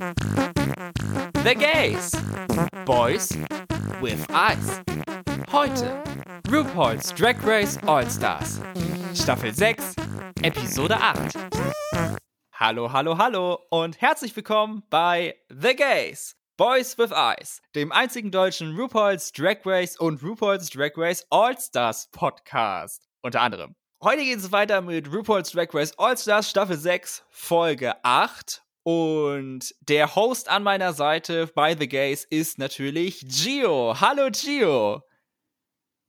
[0.00, 2.12] The Gays.
[2.86, 3.36] Boys
[4.00, 4.80] with Eyes.
[5.52, 6.02] Heute
[6.48, 8.62] RuPaul's Drag Race All-Stars.
[9.12, 9.96] Staffel 6,
[10.42, 11.36] Episode 8.
[12.54, 16.34] Hallo, hallo, hallo und herzlich willkommen bei The Gays.
[16.56, 23.06] Boys with Eyes, dem einzigen deutschen RuPaul's Drag Race und RuPaul's Drag Race All-Stars Podcast.
[23.20, 23.74] Unter anderem.
[24.02, 28.62] Heute geht es weiter mit RuPaul's Drag Race All-Stars Staffel 6, Folge 8.
[28.82, 34.00] Und der Host an meiner Seite bei The Gays ist natürlich Gio.
[34.00, 35.02] Hallo Gio.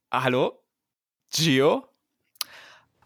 [0.10, 0.64] Ah, hallo?
[1.34, 1.88] Gio?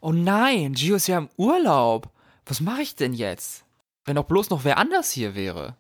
[0.01, 2.11] Oh nein, Gio ist ja im Urlaub.
[2.45, 3.65] Was mache ich denn jetzt?
[4.05, 5.77] Wenn doch bloß noch wer anders hier wäre.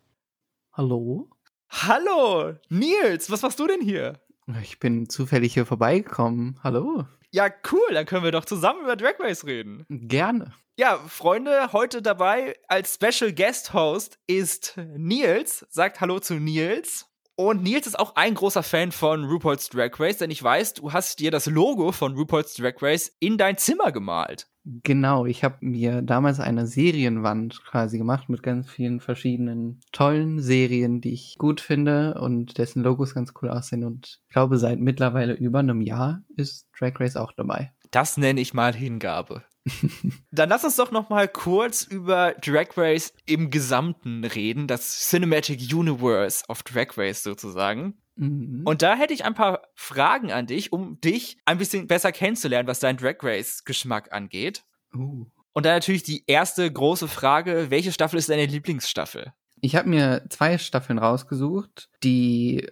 [0.73, 1.29] Hallo?
[1.69, 4.19] Hallo, Nils, was machst du denn hier?
[4.61, 6.59] Ich bin zufällig hier vorbeigekommen.
[6.63, 7.05] Hallo?
[7.31, 9.85] Ja, cool, dann können wir doch zusammen über Drag Race reden.
[9.89, 10.53] Gerne.
[10.77, 15.65] Ja, Freunde, heute dabei als Special Guest Host ist Nils.
[15.69, 17.05] Sagt Hallo zu Nils.
[17.37, 20.91] Und Nils ist auch ein großer Fan von RuPaul's Drag Race, denn ich weiß, du
[20.91, 24.49] hast dir das Logo von RuPaul's Drag Race in dein Zimmer gemalt.
[24.65, 30.99] Genau, ich habe mir damals eine Serienwand quasi gemacht mit ganz vielen verschiedenen tollen Serien,
[30.99, 33.85] die ich gut finde und dessen Logos ganz cool aussehen.
[33.85, 37.71] Und ich glaube, seit mittlerweile über einem Jahr ist Drag Race auch dabei.
[37.91, 39.45] Das nenne ich mal Hingabe.
[40.31, 45.73] Dann lass uns doch noch mal kurz über Drag Race im Gesamten reden, das Cinematic
[45.73, 47.95] Universe of Drag Race sozusagen.
[48.15, 48.61] Mhm.
[48.63, 52.67] Und da hätte ich ein paar Fragen an dich, um dich ein bisschen besser kennenzulernen,
[52.67, 54.63] was dein Drag Race-Geschmack angeht.
[54.93, 55.25] Uh.
[55.53, 59.33] Und dann natürlich die erste große Frage: Welche Staffel ist deine Lieblingsstaffel?
[59.61, 62.67] Ich habe mir zwei Staffeln rausgesucht, die,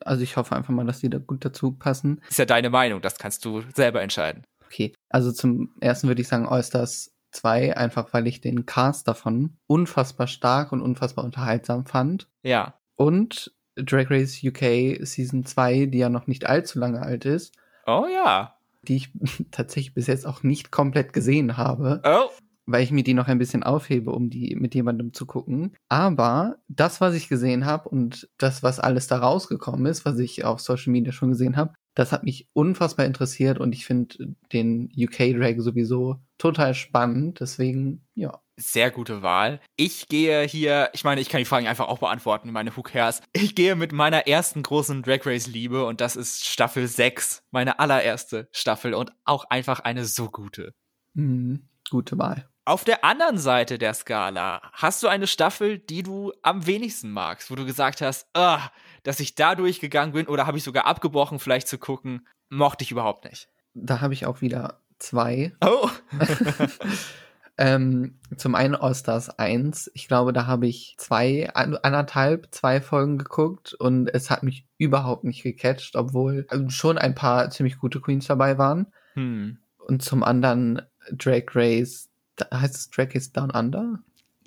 [0.00, 2.20] also ich hoffe einfach mal, dass die da gut dazu passen.
[2.28, 4.44] Ist ja deine Meinung, das kannst du selber entscheiden.
[4.72, 9.58] Okay, also zum ersten würde ich sagen All-Stars 2, einfach weil ich den Cast davon
[9.66, 12.26] unfassbar stark und unfassbar unterhaltsam fand.
[12.42, 12.80] Ja.
[12.96, 17.54] Und Drag Race UK Season 2, die ja noch nicht allzu lange alt ist.
[17.86, 18.56] Oh ja.
[18.82, 19.10] Die ich
[19.50, 22.00] tatsächlich bis jetzt auch nicht komplett gesehen habe.
[22.06, 22.30] Oh.
[22.66, 25.74] Weil ich mir die noch ein bisschen aufhebe, um die mit jemandem zu gucken.
[25.88, 30.44] Aber das, was ich gesehen habe und das, was alles da rausgekommen ist, was ich
[30.44, 34.90] auf Social Media schon gesehen habe, das hat mich unfassbar interessiert und ich finde den
[34.96, 37.40] UK Drag sowieso total spannend.
[37.40, 38.40] Deswegen, ja.
[38.58, 39.60] Sehr gute Wahl.
[39.76, 43.22] Ich gehe hier, ich meine, ich kann die Fragen einfach auch beantworten, meine Who cares.
[43.32, 47.78] Ich gehe mit meiner ersten großen Drag Race Liebe und das ist Staffel 6, meine
[47.78, 50.74] allererste Staffel und auch einfach eine so gute.
[51.14, 52.48] Mhm, gute Wahl.
[52.64, 57.50] Auf der anderen Seite der Skala hast du eine Staffel, die du am wenigsten magst,
[57.50, 58.70] wo du gesagt hast, ah,
[59.02, 62.92] dass ich da durchgegangen bin oder habe ich sogar abgebrochen, vielleicht zu gucken, mochte ich
[62.92, 63.48] überhaupt nicht.
[63.74, 65.52] Da habe ich auch wieder zwei.
[65.60, 65.90] Oh.
[67.58, 69.90] ähm, zum einen All-Stars 1.
[69.94, 75.24] Ich glaube, da habe ich zwei, anderthalb, zwei Folgen geguckt und es hat mich überhaupt
[75.24, 78.86] nicht gecatcht, obwohl schon ein paar ziemlich gute Queens dabei waren.
[79.14, 79.58] Hm.
[79.78, 82.11] Und zum anderen Drag Race,
[82.52, 83.98] heißt es Drag Race Down Under?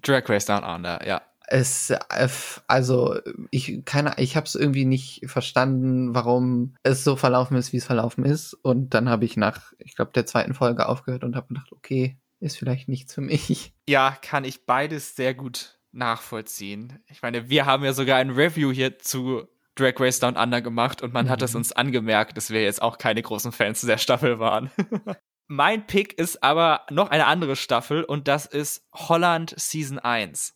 [0.02, 2.30] Drag Race Down Under, ja es äh,
[2.68, 3.20] also
[3.52, 7.86] ich keine ich habe es irgendwie nicht verstanden, warum es so verlaufen ist, wie es
[7.86, 11.50] verlaufen ist und dann habe ich nach ich glaube der zweiten Folge aufgehört und habe
[11.50, 13.74] gedacht, okay, ist vielleicht nichts für mich.
[13.88, 17.04] Ja, kann ich beides sehr gut nachvollziehen.
[17.08, 21.04] Ich meine, wir haben ja sogar ein Review hier zu Drag Race Down Under gemacht
[21.04, 21.30] und man mhm.
[21.30, 24.72] hat es uns angemerkt, dass wir jetzt auch keine großen Fans der Staffel waren.
[25.48, 30.54] mein Pick ist aber noch eine andere Staffel und das ist Holland Season 1.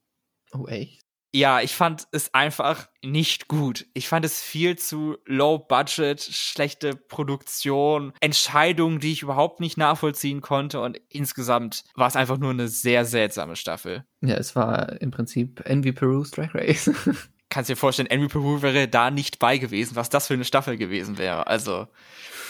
[0.54, 1.02] Oh, echt?
[1.32, 3.86] Ja, ich fand es einfach nicht gut.
[3.94, 10.42] Ich fand es viel zu low budget, schlechte Produktion, Entscheidungen, die ich überhaupt nicht nachvollziehen
[10.42, 14.06] konnte und insgesamt war es einfach nur eine sehr seltsame Staffel.
[14.22, 16.90] Ja, es war im Prinzip Envy Peru's Drag Race.
[17.50, 20.78] Kannst dir vorstellen, Envy Peru wäre da nicht bei gewesen, was das für eine Staffel
[20.78, 21.48] gewesen wäre.
[21.48, 21.88] Also.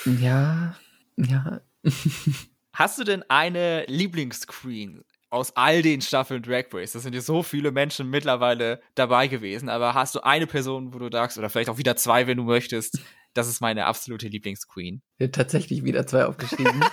[0.06, 0.76] Ja,
[1.16, 1.62] ja.
[2.74, 5.04] Hast du denn eine Lieblingsqueen?
[5.32, 6.94] aus all den Staffeln Drag Race.
[6.94, 9.70] Das sind ja so viele Menschen mittlerweile dabei gewesen.
[9.70, 12.44] Aber hast du eine Person, wo du sagst, oder vielleicht auch wieder zwei, wenn du
[12.44, 13.00] möchtest,
[13.34, 15.02] das ist meine absolute Lieblingsqueen?
[15.32, 16.84] Tatsächlich wieder zwei aufgeschrieben.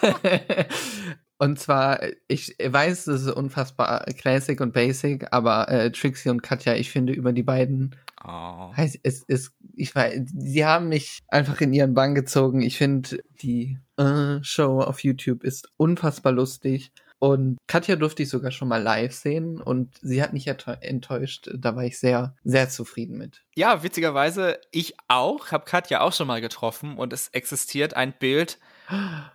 [1.38, 6.74] und zwar, ich weiß, es ist unfassbar classic und basic, aber äh, Trixie und Katja,
[6.74, 8.72] ich finde über die beiden Oh.
[8.76, 12.62] Heißt, es ist, ich weiß, sie haben mich einfach in ihren Bann gezogen.
[12.62, 16.92] Ich finde, die äh, Show auf YouTube ist unfassbar lustig.
[17.18, 21.50] Und Katja durfte ich sogar schon mal live sehen und sie hat mich enttäuscht.
[21.54, 23.44] Da war ich sehr, sehr zufrieden mit.
[23.54, 28.58] Ja, witzigerweise, ich auch, habe Katja auch schon mal getroffen und es existiert ein Bild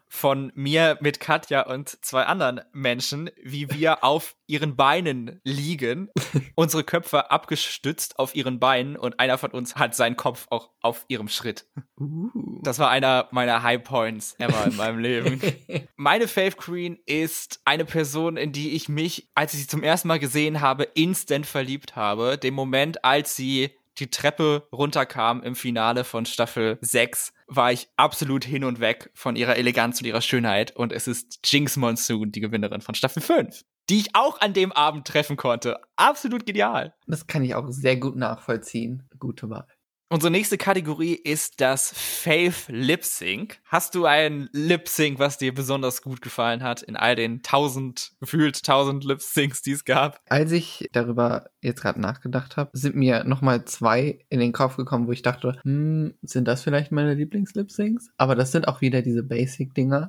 [0.10, 6.10] von mir mit Katja und zwei anderen Menschen, wie wir auf ihren Beinen liegen,
[6.56, 11.06] unsere Köpfe abgestützt auf ihren Beinen und einer von uns hat seinen Kopf auch auf
[11.08, 11.66] ihrem Schritt.
[12.00, 12.30] Uh.
[12.64, 15.42] Das war einer meiner High Points ever in meinem Leben.
[15.96, 20.08] Meine Fave Queen ist eine Person, in die ich mich, als ich sie zum ersten
[20.08, 22.38] Mal gesehen habe, instant verliebt habe.
[22.38, 28.44] Dem Moment, als sie die Treppe runterkam im Finale von Staffel 6, war ich absolut
[28.44, 30.76] hin und weg von ihrer Eleganz und ihrer Schönheit.
[30.76, 34.72] Und es ist Jinx Monsoon, die Gewinnerin von Staffel 5, die ich auch an dem
[34.72, 35.80] Abend treffen konnte.
[35.96, 36.94] Absolut genial.
[37.08, 39.08] Das kann ich auch sehr gut nachvollziehen.
[39.20, 39.68] Gute Wahl.
[40.10, 43.60] Unsere nächste Kategorie ist das Fave Lip Sync.
[43.66, 48.14] Hast du ein Lip Sync, was dir besonders gut gefallen hat in all den tausend,
[48.22, 50.22] gefühlt tausend Lip Syncs, die es gab?
[50.30, 55.08] Als ich darüber jetzt gerade nachgedacht habe, sind mir nochmal zwei in den Kopf gekommen,
[55.08, 58.10] wo ich dachte, hm, sind das vielleicht meine Lieblings-Lip Syncs?
[58.16, 60.08] Aber das sind auch wieder diese Basic-Dinger.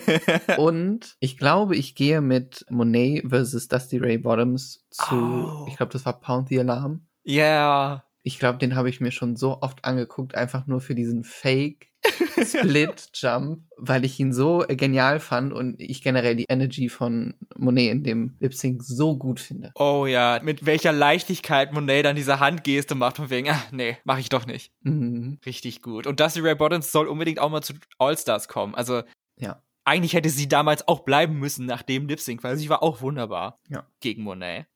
[0.58, 5.66] Und ich glaube, ich gehe mit Monet versus Dusty Ray Bottoms zu, Oh.
[5.68, 7.04] ich glaube, das war Pound the Alarm.
[7.24, 8.04] Ja.
[8.22, 11.88] Ich glaube, den habe ich mir schon so oft angeguckt, einfach nur für diesen Fake
[12.44, 17.90] Split Jump, weil ich ihn so genial fand und ich generell die Energy von Monet
[17.92, 19.72] in dem Lip Sync so gut finde.
[19.74, 24.18] Oh ja, mit welcher Leichtigkeit Monet dann diese Handgeste macht von wegen, ah, nee, mach
[24.18, 24.72] ich doch nicht.
[24.82, 25.38] Mhm.
[25.44, 26.06] Richtig gut.
[26.06, 28.74] Und Dusty Ray Bottoms soll unbedingt auch mal zu All-Stars kommen.
[28.74, 29.02] Also
[29.36, 29.62] Ja.
[29.84, 33.00] eigentlich hätte sie damals auch bleiben müssen nach dem Lip Sync, weil sie war auch
[33.02, 33.86] wunderbar Ja.
[34.00, 34.66] gegen Monet.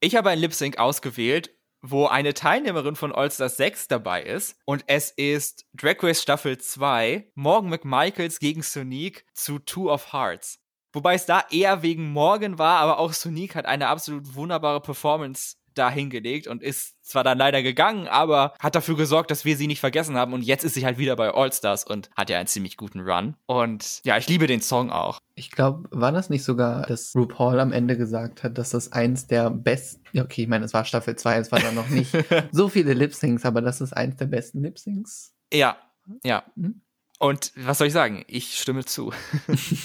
[0.00, 1.50] Ich habe ein Lip Sync ausgewählt,
[1.82, 4.56] wo eine Teilnehmerin von All-Stars 6 dabei ist.
[4.64, 10.58] Und es ist Drag Race Staffel 2, Morgan McMichaels gegen Sonique zu Two of Hearts.
[10.92, 15.56] Wobei es da eher wegen Morgan war, aber auch Sonique hat eine absolut wunderbare Performance
[15.78, 19.66] da hingelegt und ist zwar dann leider gegangen, aber hat dafür gesorgt, dass wir sie
[19.66, 20.32] nicht vergessen haben.
[20.32, 23.36] Und jetzt ist sie halt wieder bei All-Stars und hat ja einen ziemlich guten Run.
[23.46, 25.20] Und ja, ich liebe den Song auch.
[25.34, 29.26] Ich glaube, war das nicht sogar, dass RuPaul am Ende gesagt hat, dass das eins
[29.26, 32.12] der besten, okay, ich meine, es war Staffel 2, es war dann noch nicht
[32.52, 35.34] so viele Lip Syncs, aber das ist eins der besten Lip Syncs.
[35.52, 35.78] Ja,
[36.24, 36.44] ja.
[36.56, 36.82] Mhm.
[37.18, 38.24] Und was soll ich sagen?
[38.28, 39.12] Ich stimme zu.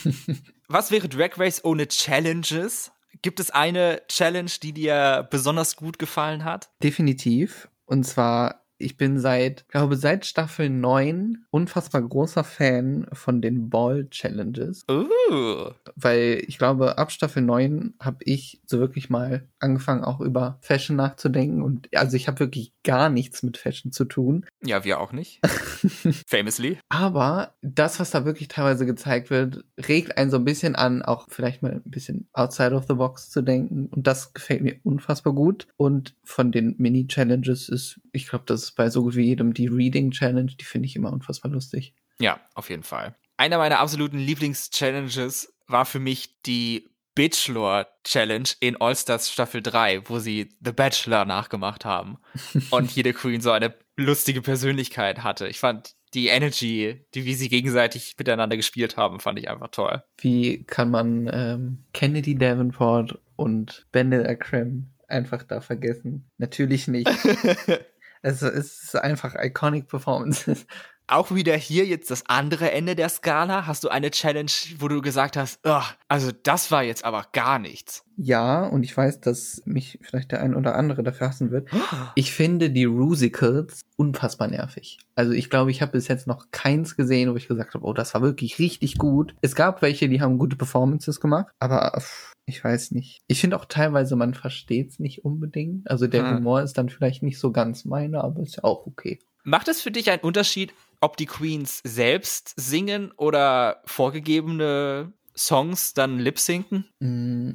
[0.68, 2.92] was wäre Drag Race ohne Challenges?
[3.21, 6.69] Gibt es eine Challenge, die dir besonders gut gefallen hat?
[6.81, 7.69] Definitiv.
[7.86, 14.08] Und zwar, ich bin seit, glaube seit Staffel 9 unfassbar großer Fan von den Ball
[14.10, 14.86] Challenges.
[14.90, 15.72] Uh.
[15.96, 20.96] Weil ich glaube, ab Staffel 9 habe ich so wirklich mal angefangen, auch über Fashion
[20.96, 21.62] nachzudenken.
[21.62, 24.46] Und also ich habe wirklich gar nichts mit Fashion zu tun.
[24.64, 25.40] Ja, wir auch nicht.
[26.28, 26.78] Famously.
[26.90, 31.28] Aber das, was da wirklich teilweise gezeigt wird, regt einen so ein bisschen an, auch
[31.30, 33.88] vielleicht mal ein bisschen outside of the box zu denken.
[33.88, 35.68] Und das gefällt mir unfassbar gut.
[35.78, 39.68] Und von den Mini-Challenges ist, ich glaube, das ist bei so gut wie jedem die
[39.68, 41.94] Reading-Challenge, die finde ich immer unfassbar lustig.
[42.20, 43.16] Ja, auf jeden Fall.
[43.38, 50.18] Einer meiner absoluten Lieblings-Challenges war für mich die Bachelor Challenge in All-Stars Staffel 3, wo
[50.18, 52.18] sie The Bachelor nachgemacht haben
[52.72, 55.48] und jede Queen so eine lustige Persönlichkeit hatte.
[55.48, 60.04] Ich fand die Energy, die wie sie gegenseitig miteinander gespielt haben, fand ich einfach toll.
[60.20, 66.31] Wie kann man ähm, Kennedy Davenport und Bendel Akram einfach da vergessen?
[66.40, 67.08] Natürlich nicht.
[68.24, 70.66] Also es ist einfach iconic Performances.
[71.06, 73.68] Auch wieder hier jetzt das andere Ende der Skala.
[73.68, 74.50] Hast du eine Challenge,
[74.80, 78.06] wo du gesagt hast, "Ugh, also das war jetzt aber gar nichts.
[78.16, 81.68] Ja, und ich weiß, dass mich vielleicht der ein oder andere dafür hassen wird.
[82.16, 85.00] Ich finde die Rusicals unfassbar nervig.
[85.15, 87.94] Also ich glaube, ich habe bis jetzt noch keins gesehen, wo ich gesagt habe, oh,
[87.94, 89.36] das war wirklich richtig gut.
[89.42, 93.22] Es gab welche, die haben gute Performances gemacht, aber pff, ich weiß nicht.
[93.28, 95.90] Ich finde auch teilweise, man versteht es nicht unbedingt.
[95.90, 96.38] Also der Hm.
[96.38, 99.20] Humor ist dann vielleicht nicht so ganz meiner, aber ist ja auch okay.
[99.44, 106.20] Macht es für dich einen Unterschied, ob die Queens selbst singen oder vorgegebene Songs dann
[106.20, 106.86] lip-sinken?
[107.00, 107.52] Mm,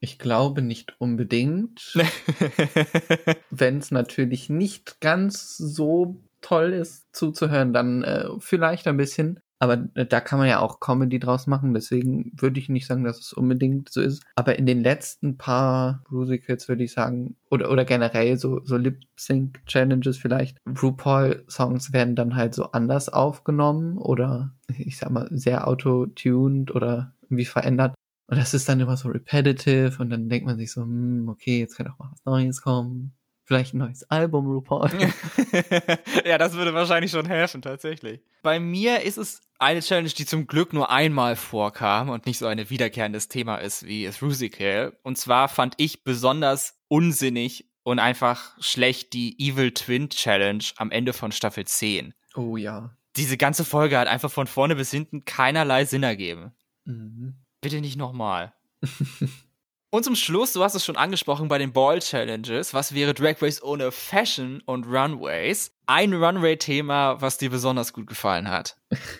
[0.00, 1.94] Ich glaube nicht unbedingt.
[3.50, 9.40] Wenn es natürlich nicht ganz so toll ist zuzuhören, dann äh, vielleicht ein bisschen.
[9.62, 13.04] Aber äh, da kann man ja auch Comedy draus machen, deswegen würde ich nicht sagen,
[13.04, 14.24] dass es unbedingt so ist.
[14.34, 20.18] Aber in den letzten paar Musicals würde ich sagen, oder, oder generell so, so Lip-Sync-Challenges
[20.18, 27.14] vielleicht, RuPaul-Songs werden dann halt so anders aufgenommen oder ich sag mal sehr auto-tuned oder
[27.22, 27.94] irgendwie verändert.
[28.26, 31.60] Und das ist dann immer so repetitive und dann denkt man sich so, hm, okay,
[31.60, 33.12] jetzt kann auch mal was Neues kommen.
[33.44, 34.90] Vielleicht ein neues Album, RuPaul.
[36.24, 38.20] ja, das würde wahrscheinlich schon helfen, tatsächlich.
[38.42, 42.46] Bei mir ist es eine Challenge, die zum Glück nur einmal vorkam und nicht so
[42.46, 44.96] ein wiederkehrendes Thema ist wie es Rusical.
[45.02, 51.12] Und zwar fand ich besonders unsinnig und einfach schlecht die Evil Twin Challenge am Ende
[51.12, 52.14] von Staffel 10.
[52.34, 52.96] Oh ja.
[53.16, 56.52] diese ganze Folge hat einfach von vorne bis hinten keinerlei Sinn ergeben.
[56.84, 57.34] Mhm.
[57.60, 58.52] Bitte nicht nochmal.
[59.94, 63.42] Und zum Schluss, du hast es schon angesprochen bei den Ball Challenges, was wäre Drag
[63.42, 65.70] Race ohne Fashion und Runways?
[65.84, 68.78] Ein Runway-Thema, was dir besonders gut gefallen hat.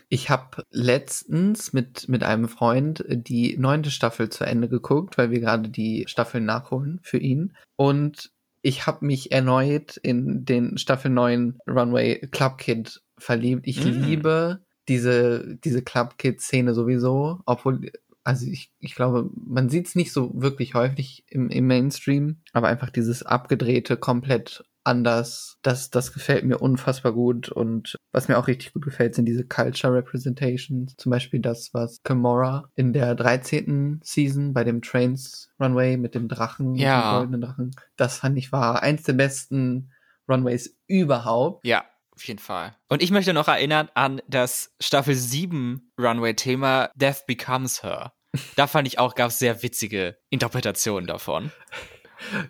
[0.09, 5.41] Ich habe letztens mit, mit einem Freund die neunte Staffel zu Ende geguckt, weil wir
[5.41, 7.52] gerade die Staffeln nachholen für ihn.
[7.76, 8.31] Und
[8.62, 13.67] ich habe mich erneut in den Staffel 9 Runway Club Kid verliebt.
[13.67, 13.88] Ich Mm.
[14.05, 17.93] liebe diese, diese Club Kid-Szene sowieso, obwohl
[18.25, 22.69] also ich, ich glaube, man sieht es nicht so wirklich häufig im, im Mainstream, aber
[22.69, 28.49] einfach dieses abgedrehte, komplett anders, das, das gefällt mir unfassbar gut und was mir auch
[28.49, 34.00] richtig gut gefällt, sind diese Culture Representations, zum Beispiel das, was Kimura in der 13.
[34.02, 37.11] Season bei dem Trains Runway mit dem Drachen, Ja.
[37.12, 39.93] dem goldenen Drachen, das fand ich war eins der besten
[40.29, 41.64] Runways überhaupt.
[41.67, 41.85] Ja,
[42.23, 42.76] auf jeden Fall.
[42.88, 48.12] Und ich möchte noch erinnern an das Staffel 7 Runway-Thema Death Becomes Her.
[48.55, 51.50] Da fand ich auch, gab es sehr witzige Interpretationen davon.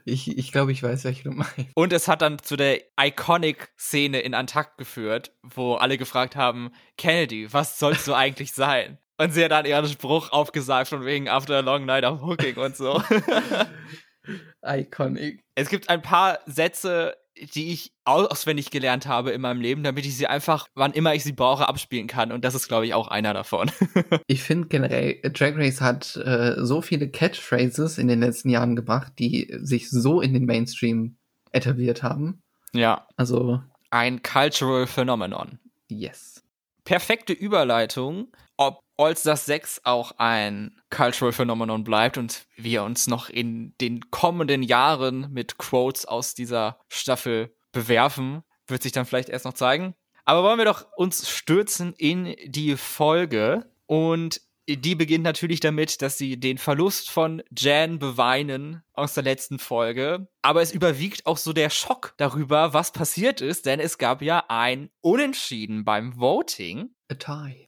[0.05, 1.71] Ich, ich glaube, ich weiß, welche du meinst.
[1.75, 7.51] Und es hat dann zu der Iconic-Szene in Antakt geführt, wo alle gefragt haben, Kennedy,
[7.55, 8.99] was sollst du eigentlich sein?
[9.17, 12.57] Und sie hat dann ihren Spruch aufgesagt von wegen After a long night of hooking
[12.57, 13.03] und so.
[14.63, 15.41] Iconic.
[15.55, 17.17] es gibt ein paar Sätze,
[17.55, 21.25] die ich auswendig gelernt habe in meinem Leben, damit ich sie einfach, wann immer ich
[21.25, 22.33] sie brauche, abspielen kann.
[22.33, 23.71] Und das ist, glaube ich, auch einer davon.
[24.27, 29.13] Ich finde generell, Drag Race hat äh, so viele Catchphrases in den letzten Jahren gebracht,
[29.19, 31.17] die sich so in den Mainstream
[31.53, 32.43] etabliert haben.
[32.73, 33.07] ja.
[33.17, 35.59] Also, Ein Cultural Phenomenon.
[35.89, 36.43] yes.
[36.85, 43.75] perfekte Überleitung, ob All-Stars 6 auch ein Cultural Phenomenon bleibt und wir uns noch in
[43.81, 49.55] den kommenden Jahren mit Quotes aus dieser Staffel bewerfen, wird sich dann vielleicht erst noch
[49.55, 49.95] zeigen.
[50.25, 56.19] Aber wollen wir doch uns stürzen in die Folge und die beginnt natürlich damit, dass
[56.19, 60.29] sie den Verlust von Jan beweinen aus der letzten Folge.
[60.41, 64.45] Aber es überwiegt auch so der Schock darüber, was passiert ist, denn es gab ja
[64.49, 66.91] ein Unentschieden beim Voting.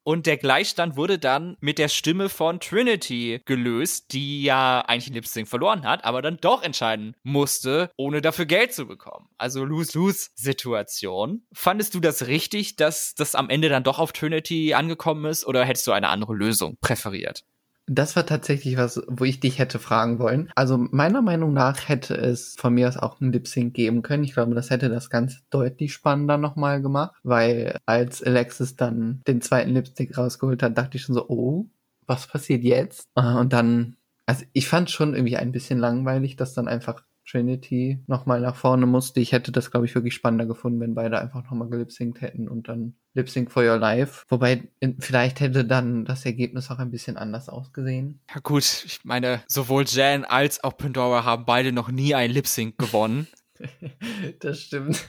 [0.02, 5.14] Und der Gleichstand wurde dann mit der Stimme von Trinity gelöst, die ja eigentlich ein
[5.14, 9.28] Lip-Sync verloren hat, aber dann doch entscheiden musste, ohne dafür Geld zu bekommen.
[9.38, 11.42] Also Lose-Lose-Situation.
[11.52, 15.64] Fandest du das richtig, dass das am Ende dann doch auf Trinity angekommen ist oder
[15.64, 17.44] hättest du eine andere Lösung präferiert?
[17.86, 20.50] Das war tatsächlich was, wo ich dich hätte fragen wollen.
[20.54, 24.24] Also meiner Meinung nach hätte es von mir aus auch einen Lip Sync geben können.
[24.24, 29.42] Ich glaube, das hätte das Ganze deutlich spannender nochmal gemacht, weil als Alexis dann den
[29.42, 31.66] zweiten Lip Sync rausgeholt hat, dachte ich schon so, oh,
[32.06, 33.04] was passiert jetzt?
[33.16, 37.98] Äh, Und dann, also ich fand schon irgendwie ein bisschen langweilig, dass dann einfach Trinity
[38.06, 39.20] nochmal nach vorne musste.
[39.20, 42.68] Ich hätte das, glaube ich, wirklich spannender gefunden, wenn beide einfach nochmal gelipsingt hätten und
[42.68, 44.24] dann Lip Sync for Your Life.
[44.28, 48.20] Wobei, vielleicht hätte dann das Ergebnis auch ein bisschen anders ausgesehen.
[48.34, 52.78] Ja gut, ich meine, sowohl Jan als auch Pandora haben beide noch nie ein Lip-Sync
[52.78, 53.28] gewonnen.
[54.40, 55.04] das stimmt.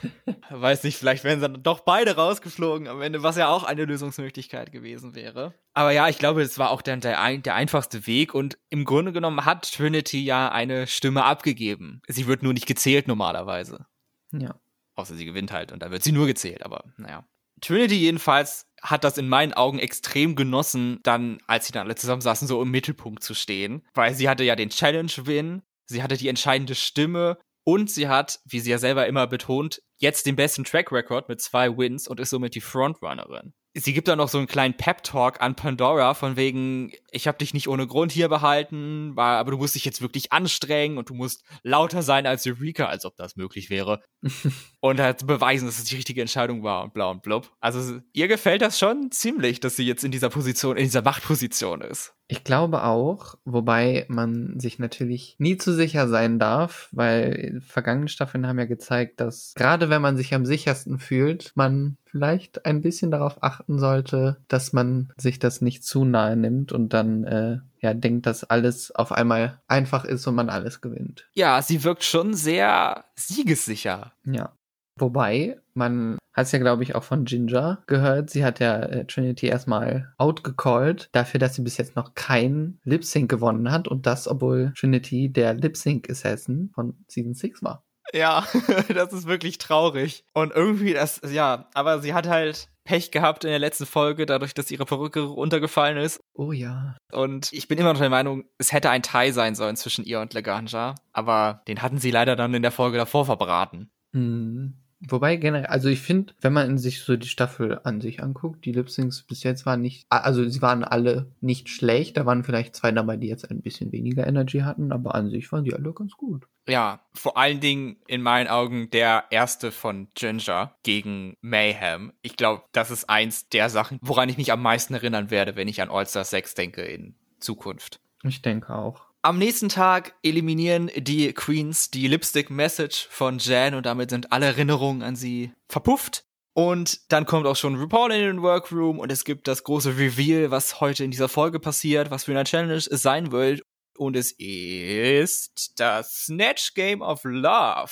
[0.50, 3.84] Weiß nicht, vielleicht wären sie dann doch beide rausgeflogen am Ende, was ja auch eine
[3.84, 5.54] Lösungsmöglichkeit gewesen wäre.
[5.74, 8.84] Aber ja, ich glaube, es war auch dann der, ein, der einfachste Weg und im
[8.84, 12.02] Grunde genommen hat Trinity ja eine Stimme abgegeben.
[12.06, 13.86] Sie wird nur nicht gezählt normalerweise.
[14.32, 14.54] Ja.
[14.94, 17.26] Außer sie gewinnt halt und da wird sie nur gezählt, aber naja.
[17.60, 22.46] Trinity jedenfalls hat das in meinen Augen extrem genossen, dann, als sie dann alle zusammensaßen,
[22.46, 23.82] so im Mittelpunkt zu stehen.
[23.94, 28.60] Weil sie hatte ja den Challenge-Win, sie hatte die entscheidende Stimme und sie hat, wie
[28.60, 32.54] sie ja selber immer betont, jetzt den besten Track-Record mit zwei Wins und ist somit
[32.54, 33.54] die Frontrunnerin.
[33.74, 37.52] Sie gibt dann noch so einen kleinen Pep-Talk an Pandora von wegen, ich habe dich
[37.52, 41.42] nicht ohne Grund hier behalten, aber du musst dich jetzt wirklich anstrengen und du musst
[41.62, 44.00] lauter sein als Eureka, als ob das möglich wäre.
[44.80, 47.52] und halt beweisen, dass es die richtige Entscheidung war und bla und blub.
[47.60, 51.82] Also ihr gefällt das schon ziemlich, dass sie jetzt in dieser Position, in dieser Machtposition
[51.82, 52.15] ist.
[52.28, 58.46] Ich glaube auch, wobei man sich natürlich nie zu sicher sein darf, weil vergangene Staffeln
[58.46, 63.10] haben ja gezeigt, dass gerade wenn man sich am sichersten fühlt, man vielleicht ein bisschen
[63.10, 67.94] darauf achten sollte, dass man sich das nicht zu nahe nimmt und dann äh, ja
[67.94, 71.28] denkt, dass alles auf einmal einfach ist und man alles gewinnt.
[71.34, 74.12] Ja, sie wirkt schon sehr siegessicher.
[74.24, 74.52] Ja.
[74.98, 78.30] Wobei, man es ja, glaube ich, auch von Ginger gehört.
[78.30, 83.04] Sie hat ja äh, Trinity erstmal outgecallt dafür, dass sie bis jetzt noch kein Lip
[83.04, 87.84] Sync gewonnen hat und das, obwohl Trinity der Lip Sync Assassin von Season 6 war.
[88.12, 88.46] Ja,
[88.94, 90.24] das ist wirklich traurig.
[90.32, 94.54] Und irgendwie das, ja, aber sie hat halt Pech gehabt in der letzten Folge, dadurch,
[94.54, 96.20] dass ihre Perücke runtergefallen ist.
[96.34, 96.96] Oh ja.
[97.12, 100.20] Und ich bin immer noch der Meinung, es hätte ein Tie sein sollen zwischen ihr
[100.20, 100.94] und Leganja.
[101.12, 103.90] Aber den hatten sie leider dann in der Folge davor verbraten.
[104.12, 104.74] Hm.
[105.00, 108.72] Wobei generell, also ich finde, wenn man sich so die Staffel an sich anguckt, die
[108.72, 112.92] Lip-Syncs bis jetzt waren nicht, also sie waren alle nicht schlecht, da waren vielleicht zwei
[112.92, 116.12] dabei, die jetzt ein bisschen weniger Energy hatten, aber an sich waren die alle ganz
[116.16, 116.46] gut.
[116.66, 122.12] Ja, vor allen Dingen in meinen Augen der erste von Ginger gegen Mayhem.
[122.22, 125.68] Ich glaube, das ist eins der Sachen, woran ich mich am meisten erinnern werde, wenn
[125.68, 128.00] ich an All-Star 6 denke in Zukunft.
[128.22, 129.05] Ich denke auch.
[129.26, 134.46] Am nächsten Tag eliminieren die Queens die Lipstick Message von Jan und damit sind alle
[134.46, 136.24] Erinnerungen an sie verpufft.
[136.54, 140.52] Und dann kommt auch schon RuPaul in den Workroom und es gibt das große Reveal,
[140.52, 143.62] was heute in dieser Folge passiert, was für eine Challenge es sein wird.
[143.98, 147.90] Und es ist das Snatch Game of Love.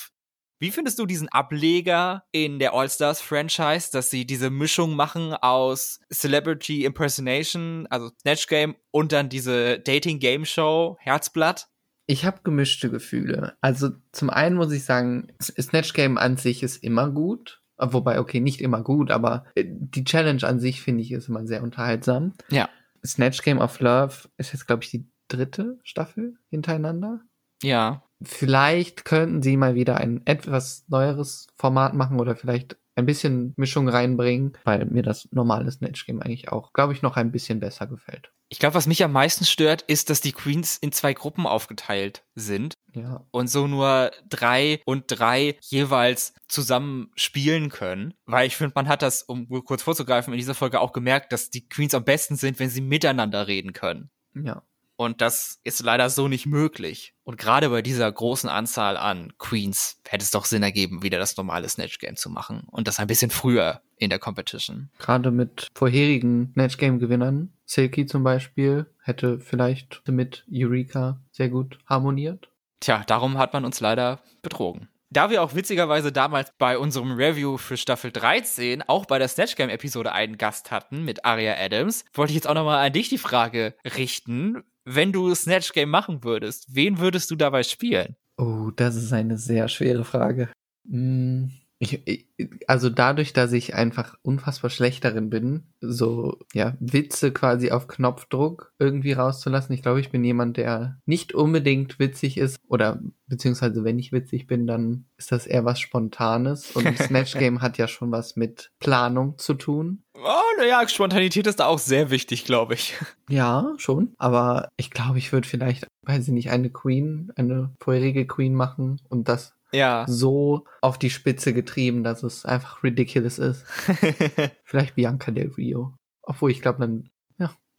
[0.64, 6.86] Wie findest du diesen Ableger in der All-Stars-Franchise, dass sie diese Mischung machen aus Celebrity
[6.86, 11.68] Impersonation, also Snatch Game, und dann diese Dating-Game-Show Herzblatt?
[12.06, 13.58] Ich habe gemischte Gefühle.
[13.60, 17.60] Also zum einen muss ich sagen, Snatch Game an sich ist immer gut.
[17.76, 21.46] Wobei, okay, nicht immer gut, aber äh, die Challenge an sich finde ich ist immer
[21.46, 22.32] sehr unterhaltsam.
[22.48, 22.70] Ja.
[23.04, 27.20] Snatch Game of Love ist jetzt, glaube ich, die dritte Staffel hintereinander.
[27.62, 28.03] Ja.
[28.22, 33.88] Vielleicht könnten sie mal wieder ein etwas neueres Format machen oder vielleicht ein bisschen Mischung
[33.88, 37.86] reinbringen, weil mir das normale Snatch Game eigentlich auch, glaube ich, noch ein bisschen besser
[37.86, 38.30] gefällt.
[38.50, 42.24] Ich glaube, was mich am meisten stört, ist, dass die Queens in zwei Gruppen aufgeteilt
[42.34, 42.74] sind.
[42.94, 43.26] Ja.
[43.32, 48.14] Und so nur drei und drei jeweils zusammen spielen können.
[48.26, 51.50] Weil ich finde, man hat das, um kurz vorzugreifen, in dieser Folge auch gemerkt, dass
[51.50, 54.10] die Queens am besten sind, wenn sie miteinander reden können.
[54.34, 54.62] Ja.
[54.96, 57.14] Und das ist leider so nicht möglich.
[57.24, 61.36] Und gerade bei dieser großen Anzahl an Queens hätte es doch Sinn ergeben, wieder das
[61.36, 62.62] normale Snatch Game zu machen.
[62.70, 64.90] Und das ein bisschen früher in der Competition.
[64.98, 71.78] Gerade mit vorherigen Snatch Game Gewinnern, Silky zum Beispiel, hätte vielleicht mit Eureka sehr gut
[71.86, 72.48] harmoniert.
[72.80, 74.88] Tja, darum hat man uns leider betrogen.
[75.10, 79.54] Da wir auch witzigerweise damals bei unserem Review für Staffel 13 auch bei der Snatch
[79.54, 83.10] Game Episode einen Gast hatten mit Aria Adams, wollte ich jetzt auch nochmal an dich
[83.10, 88.16] die Frage richten wenn du Snatch Game machen würdest, wen würdest du dabei spielen?
[88.36, 90.48] Oh, das ist eine sehr schwere Frage.
[90.88, 91.50] Hm,
[91.84, 92.26] ich, ich,
[92.66, 98.72] also dadurch, dass ich einfach unfassbar schlecht darin bin, so ja Witze quasi auf Knopfdruck
[98.78, 99.74] irgendwie rauszulassen.
[99.74, 104.46] Ich glaube, ich bin jemand, der nicht unbedingt witzig ist oder beziehungsweise wenn ich witzig
[104.46, 108.72] bin, dann ist das eher was Spontanes und Snatch Game hat ja schon was mit
[108.80, 110.02] Planung zu tun.
[110.16, 112.94] Oh, naja, Spontanität ist da auch sehr wichtig, glaube ich.
[113.28, 114.14] Ja, schon.
[114.16, 119.00] Aber ich glaube, ich würde vielleicht, weiß ich nicht, eine Queen, eine vorherige Queen machen
[119.08, 120.04] und das ja.
[120.08, 123.64] so auf die Spitze getrieben, dass es einfach ridiculous ist.
[124.64, 125.94] Vielleicht Bianca Del Rio.
[126.22, 127.54] Obwohl ich glaube, dann, ja.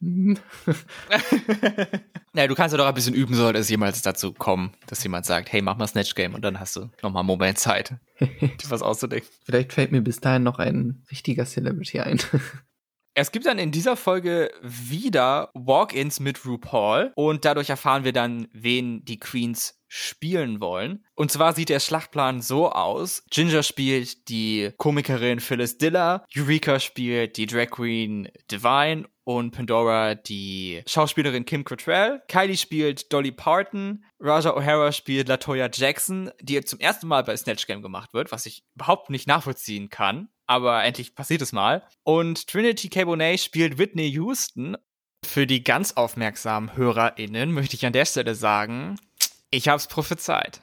[2.32, 5.26] naja, du kannst ja doch ein bisschen üben, sollte es jemals dazu kommen, dass jemand
[5.26, 8.70] sagt, hey, mach mal Snatch Game und dann hast du nochmal einen Moment Zeit, dir
[8.70, 9.28] was auszudenken.
[9.44, 12.20] Vielleicht fällt mir bis dahin noch ein richtiger Celebrity ein.
[13.18, 18.46] Es gibt dann in dieser Folge wieder Walk-ins mit RuPaul und dadurch erfahren wir dann,
[18.52, 21.02] wen die Queens spielen wollen.
[21.14, 23.24] Und zwar sieht der Schlachtplan so aus.
[23.30, 30.82] Ginger spielt die Komikerin Phyllis Diller, Eureka spielt die Drag Queen Divine und Pandora die
[30.86, 32.22] Schauspielerin Kim Cattrall.
[32.28, 34.04] Kylie spielt Dolly Parton.
[34.20, 38.44] Raja O'Hara spielt Latoya Jackson, die zum ersten Mal bei Snatch Game gemacht wird, was
[38.44, 41.86] ich überhaupt nicht nachvollziehen kann aber endlich passiert es mal.
[42.02, 43.04] Und Trinity K.
[43.04, 44.76] Bonet spielt Whitney Houston.
[45.24, 48.96] Für die ganz aufmerksamen HörerInnen möchte ich an der Stelle sagen,
[49.50, 50.62] ich habe es prophezeit.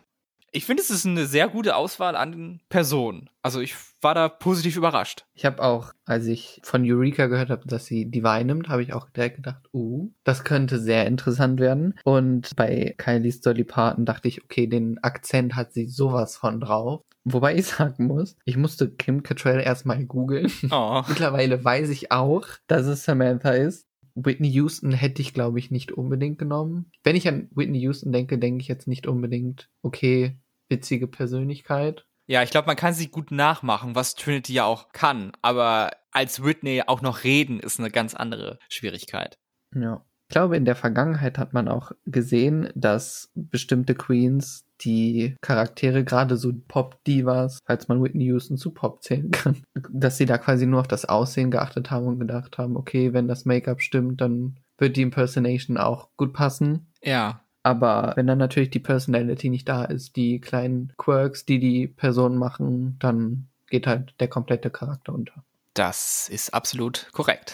[0.56, 3.28] Ich finde, es ist eine sehr gute Auswahl an Personen.
[3.42, 5.26] Also ich war da positiv überrascht.
[5.34, 8.94] Ich habe auch, als ich von Eureka gehört habe, dass sie Divine nimmt, habe ich
[8.94, 11.96] auch direkt gedacht, uh, das könnte sehr interessant werden.
[12.04, 17.02] Und bei Kylie's Dolly Parton dachte ich, okay, den Akzent hat sie sowas von drauf.
[17.24, 20.52] Wobei ich sagen muss, ich musste Kim Cattrall erstmal googeln.
[20.70, 21.02] Oh.
[21.10, 23.88] Mittlerweile weiß ich auch, dass es Samantha ist.
[24.16, 26.92] Whitney Houston hätte ich, glaube ich, nicht unbedingt genommen.
[27.04, 30.38] Wenn ich an Whitney Houston denke, denke ich jetzt nicht unbedingt, okay,
[30.70, 32.06] witzige Persönlichkeit.
[32.26, 35.34] Ja, ich glaube, man kann sie gut nachmachen, was Trinity ja auch kann.
[35.42, 39.38] Aber als Whitney auch noch reden, ist eine ganz andere Schwierigkeit.
[39.76, 40.06] Ja.
[40.30, 46.38] Ich glaube, in der Vergangenheit hat man auch gesehen, dass bestimmte Queens die Charaktere, gerade
[46.38, 50.80] so Pop-Divas, falls man Whitney Houston zu Pop zählen kann, dass sie da quasi nur
[50.80, 54.98] auf das Aussehen geachtet haben und gedacht haben, okay, wenn das Make-up stimmt, dann wird
[54.98, 56.92] die Impersonation auch gut passen.
[57.04, 57.43] Ja.
[57.64, 62.38] Aber wenn dann natürlich die Personality nicht da ist, die kleinen Quirks, die die Personen
[62.38, 65.44] machen, dann geht halt der komplette Charakter unter.
[65.74, 67.54] Das ist absolut korrekt.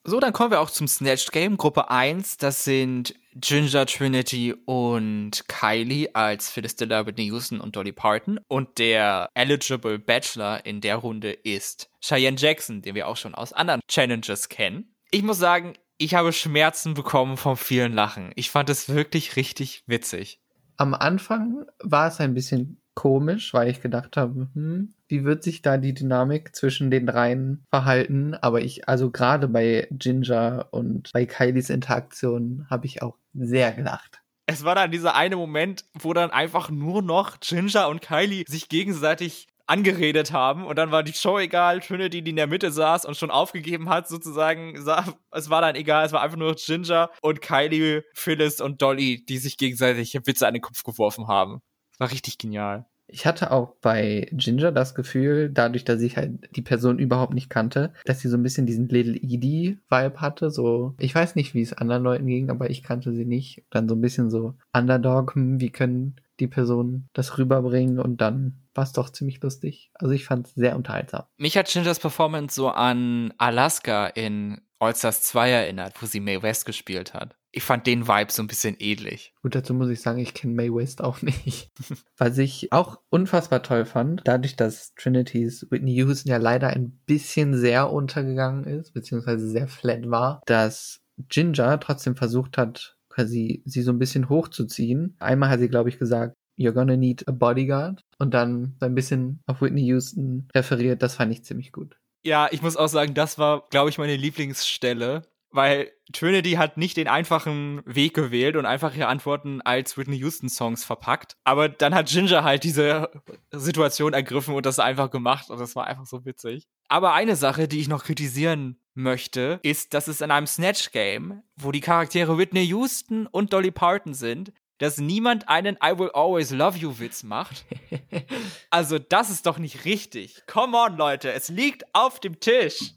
[0.05, 1.55] So, dann kommen wir auch zum Snatched Game.
[1.55, 8.37] Gruppe 1, das sind Ginger, Trinity und Kylie als Phyllis Whitney Houston und Dolly Parton.
[8.49, 13.53] Und der Eligible Bachelor in der Runde ist Cheyenne Jackson, den wir auch schon aus
[13.53, 14.93] anderen Challenges kennen.
[15.09, 18.31] Ich muss sagen, ich habe Schmerzen bekommen vom vielen Lachen.
[18.35, 20.39] Ich fand es wirklich richtig witzig.
[20.75, 25.61] Am Anfang war es ein bisschen komisch, weil ich gedacht habe, hm, wie wird sich
[25.61, 28.35] da die Dynamik zwischen den dreien verhalten?
[28.35, 34.21] Aber ich, also gerade bei Ginger und bei Kylies Interaktion habe ich auch sehr gelacht.
[34.45, 38.67] Es war dann dieser eine Moment, wo dann einfach nur noch Ginger und Kylie sich
[38.67, 43.05] gegenseitig angeredet haben und dann war die Show egal, Trinity, die in der Mitte saß
[43.05, 47.41] und schon aufgegeben hat, sozusagen, es war dann egal, es war einfach nur Ginger und
[47.41, 51.61] Kylie, Phyllis und Dolly, die sich gegenseitig Witze an den Kopf geworfen haben.
[51.97, 52.85] War richtig genial.
[53.07, 57.49] Ich hatte auch bei Ginger das Gefühl, dadurch, dass ich halt die Person überhaupt nicht
[57.49, 60.49] kannte, dass sie so ein bisschen diesen Little Edie-Vibe hatte.
[60.49, 63.63] So, ich weiß nicht, wie es anderen Leuten ging, aber ich kannte sie nicht.
[63.69, 68.63] Dann so ein bisschen so Underdog, hm, wie können die Personen das rüberbringen und dann
[68.73, 69.91] war es doch ziemlich lustig.
[69.93, 71.23] Also ich fand es sehr unterhaltsam.
[71.37, 76.65] Mich hat Gingers Performance so an Alaska in All-Stars 2 erinnert, wo sie Mae West
[76.65, 79.33] gespielt hat ich fand den Vibe so ein bisschen ähnlich.
[79.43, 81.71] Gut, dazu muss ich sagen, ich kenne Mae West auch nicht.
[82.17, 87.55] Was ich auch unfassbar toll fand, dadurch, dass Trinity's Whitney Houston ja leider ein bisschen
[87.55, 93.91] sehr untergegangen ist, beziehungsweise sehr flat war, dass Ginger trotzdem versucht hat, quasi sie so
[93.91, 95.15] ein bisschen hochzuziehen.
[95.19, 98.01] Einmal hat sie, glaube ich, gesagt, You're gonna need a bodyguard.
[98.19, 101.01] Und dann so ein bisschen auf Whitney Houston referiert.
[101.01, 101.97] Das fand ich ziemlich gut.
[102.25, 106.97] Ja, ich muss auch sagen, das war, glaube ich, meine Lieblingsstelle weil Trinity hat nicht
[106.97, 111.37] den einfachen Weg gewählt und einfach ihre Antworten als Whitney Houston Songs verpackt.
[111.43, 113.09] Aber dann hat Ginger halt diese
[113.51, 116.67] Situation ergriffen und das einfach gemacht und das war einfach so witzig.
[116.89, 121.43] Aber eine Sache, die ich noch kritisieren möchte, ist, dass es in einem Snatch Game,
[121.55, 126.51] wo die Charaktere Whitney Houston und Dolly Parton sind, dass niemand einen I will always
[126.51, 127.65] love you Witz macht.
[128.69, 130.43] also das ist doch nicht richtig.
[130.47, 132.93] Come on, Leute, es liegt auf dem Tisch.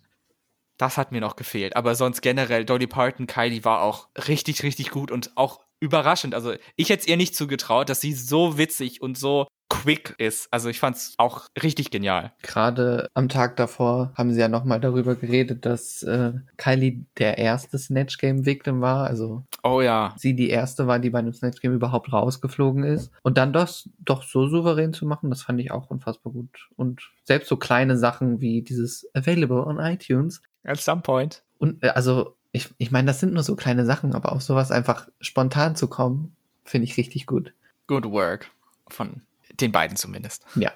[0.79, 1.77] Das hat mir noch gefehlt.
[1.77, 6.35] Aber sonst generell, Dolly Parton, Kylie war auch richtig, richtig gut und auch überraschend.
[6.35, 10.49] Also ich hätte es ihr nicht zugetraut, dass sie so witzig und so quick ist.
[10.53, 12.33] Also ich fand's auch richtig genial.
[12.43, 17.79] Gerade am Tag davor haben sie ja nochmal darüber geredet, dass äh, Kylie der erste
[17.79, 19.07] Snatch Game Victim war.
[19.07, 20.15] Also oh ja.
[20.17, 23.11] sie die erste war, die bei einem Snatch Game überhaupt rausgeflogen ist.
[23.23, 26.69] Und dann das doch so souverän zu machen, das fand ich auch unfassbar gut.
[26.77, 31.42] Und selbst so kleine Sachen wie dieses Available on iTunes At some point.
[31.59, 34.70] Und äh, also, ich, ich meine, das sind nur so kleine Sachen, aber auf sowas
[34.70, 37.52] einfach spontan zu kommen, finde ich richtig gut.
[37.87, 38.50] Good work.
[38.88, 39.22] Von
[39.61, 40.44] den beiden zumindest.
[40.55, 40.72] Ja.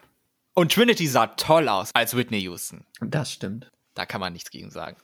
[0.55, 2.85] Und Trinity sah toll aus als Whitney Houston.
[3.00, 3.70] Das stimmt.
[3.94, 4.96] Da kann man nichts gegen sagen.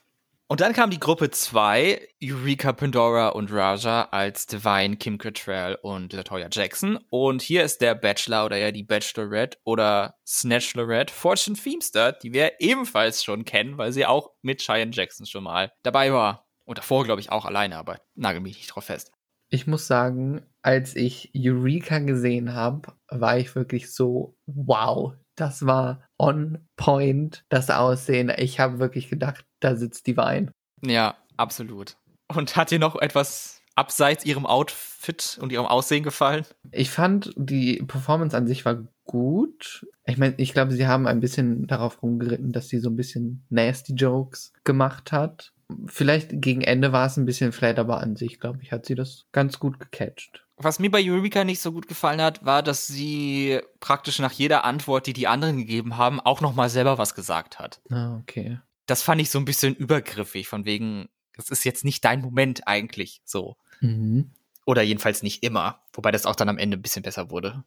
[0.49, 6.13] Und dann kam die Gruppe 2, Eureka Pandora und Raja als Divine, Kim Cattrall und
[6.13, 7.01] Latoya Jackson.
[7.11, 12.61] Und hier ist der Bachelor oder ja die Bachelorette oder Snatchlorette Fortune Feemster, die wir
[12.61, 16.47] ebenfalls schon kennen, weil sie auch mit Cheyenne Jackson schon mal dabei war.
[16.65, 19.11] Und davor, glaube ich, auch alleine, aber nagel mich nicht drauf fest.
[19.51, 26.07] Ich muss sagen, als ich Eureka gesehen habe, war ich wirklich so, wow, das war
[26.19, 28.33] on point, das Aussehen.
[28.37, 30.51] Ich habe wirklich gedacht, da sitzt die Wein.
[30.83, 31.97] Ja, absolut.
[32.35, 36.45] Und hat dir noch etwas abseits ihrem Outfit und ihrem Aussehen gefallen?
[36.73, 39.87] Ich fand, die Performance an sich war gut.
[40.07, 43.45] Ich meine, ich glaube, sie haben ein bisschen darauf rumgeritten, dass sie so ein bisschen
[43.51, 45.53] nasty Jokes gemacht hat.
[45.87, 48.95] Vielleicht gegen Ende war es ein bisschen flat, aber an sich, glaube ich, hat sie
[48.95, 50.45] das ganz gut gecatcht.
[50.59, 54.65] Was mir bei Eureka nicht so gut gefallen hat, war, dass sie praktisch nach jeder
[54.65, 57.81] Antwort, die die anderen gegeben haben, auch noch mal selber was gesagt hat.
[57.91, 58.59] Ah, okay.
[58.87, 62.67] Das fand ich so ein bisschen übergriffig, von wegen, das ist jetzt nicht dein Moment
[62.67, 63.57] eigentlich so.
[63.81, 64.31] Mhm.
[64.65, 67.65] Oder jedenfalls nicht immer, wobei das auch dann am Ende ein bisschen besser wurde.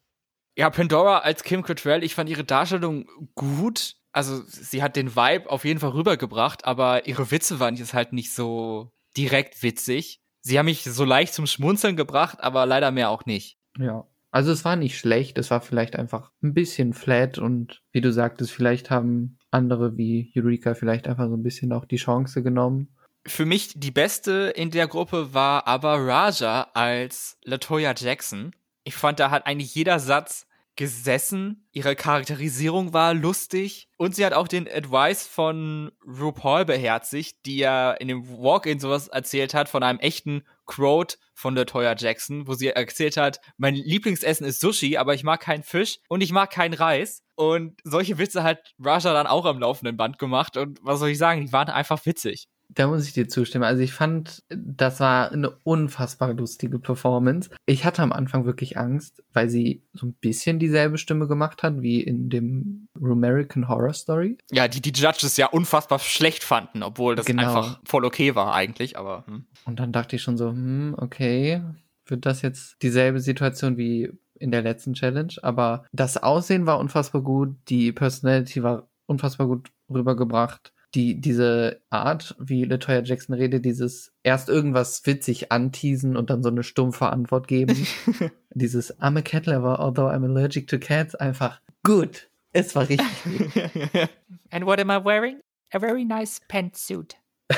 [0.55, 3.95] Ja, Pandora als Kim Cattrall, ich fand ihre Darstellung gut.
[4.12, 8.12] Also sie hat den Vibe auf jeden Fall rübergebracht, aber ihre Witze waren jetzt halt
[8.12, 13.10] nicht so direkt witzig sie haben mich so leicht zum Schmunzeln gebracht, aber leider mehr
[13.10, 13.58] auch nicht.
[13.77, 14.05] Ja.
[14.32, 18.12] Also es war nicht schlecht, es war vielleicht einfach ein bisschen flat und wie du
[18.13, 22.90] sagtest, vielleicht haben andere wie Eureka vielleicht einfach so ein bisschen auch die Chance genommen.
[23.26, 28.54] Für mich die beste in der Gruppe war aber Raja als Latoya Jackson.
[28.84, 30.48] Ich fand, da hat eigentlich jeder Satz
[30.80, 31.68] gesessen.
[31.74, 33.90] Ihre Charakterisierung war lustig.
[33.98, 39.10] Und sie hat auch den Advice von RuPaul beherzigt, die ja in dem Walk-In sowas
[39.10, 43.76] erzählt hat von einem echten Quote von der Toya Jackson, wo sie erzählt hat, mein
[43.76, 47.24] Lieblingsessen ist Sushi, aber ich mag keinen Fisch und ich mag keinen Reis.
[47.39, 50.58] Und solche Witze hat Raja dann auch am laufenden Band gemacht.
[50.58, 52.49] Und was soll ich sagen, die waren einfach witzig.
[52.67, 53.63] Da muss ich dir zustimmen.
[53.63, 57.49] Also ich fand, das war eine unfassbar lustige Performance.
[57.65, 61.82] Ich hatte am Anfang wirklich Angst, weil sie so ein bisschen dieselbe Stimme gemacht hat
[61.82, 64.38] wie in dem American Horror Story.
[64.52, 67.47] Ja, die die Judges ja unfassbar schlecht fanden, obwohl das Genau.
[67.47, 69.45] einfach voll okay war eigentlich, aber hm.
[69.63, 71.62] Und dann dachte ich schon so, hm, okay,
[72.06, 75.34] wird das jetzt dieselbe Situation wie in der letzten Challenge?
[75.41, 80.73] Aber das Aussehen war unfassbar gut, die Personality war unfassbar gut rübergebracht.
[80.95, 86.49] Die, diese Art, wie Latoya Jackson redet, dieses erst irgendwas witzig anteasen und dann so
[86.49, 87.86] eine stumpfe Antwort geben.
[88.56, 92.30] dieses I'm a cat lover, although I'm allergic to cats, einfach gut.
[92.54, 93.52] Es war richtig gut.
[94.49, 95.41] And what am I wearing?
[95.71, 97.15] A very nice pantsuit.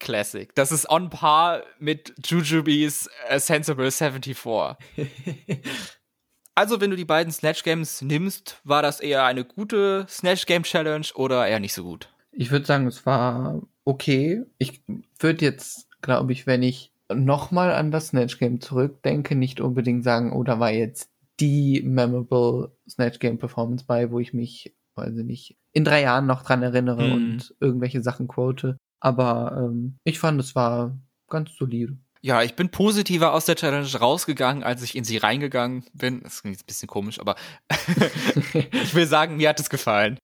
[0.00, 0.52] Classic.
[0.54, 4.76] Das ist on par mit Jujubes A Sensible 74.
[6.56, 10.64] Also, wenn du die beiden Snatch Games nimmst, war das eher eine gute Snatch Game
[10.64, 12.12] Challenge oder eher nicht so gut?
[12.32, 14.42] Ich würde sagen, es war okay.
[14.58, 14.82] Ich
[15.18, 20.32] würde jetzt, glaube ich, wenn ich nochmal an das Snatch Game zurückdenke, nicht unbedingt sagen,
[20.32, 21.08] oh, da war jetzt
[21.38, 26.26] die memorable Snatch Game Performance bei, wo ich mich, weiß ich nicht, in drei Jahren
[26.26, 27.12] noch dran erinnere Mhm.
[27.12, 28.76] und irgendwelche Sachen quote.
[29.00, 30.96] Aber ähm, ich fand, es war
[31.28, 31.96] ganz solide.
[32.22, 36.22] Ja, ich bin positiver aus der Challenge rausgegangen, als ich in sie reingegangen bin.
[36.22, 37.34] Das klingt ein bisschen komisch, aber
[38.72, 40.18] ich will sagen, mir hat es gefallen.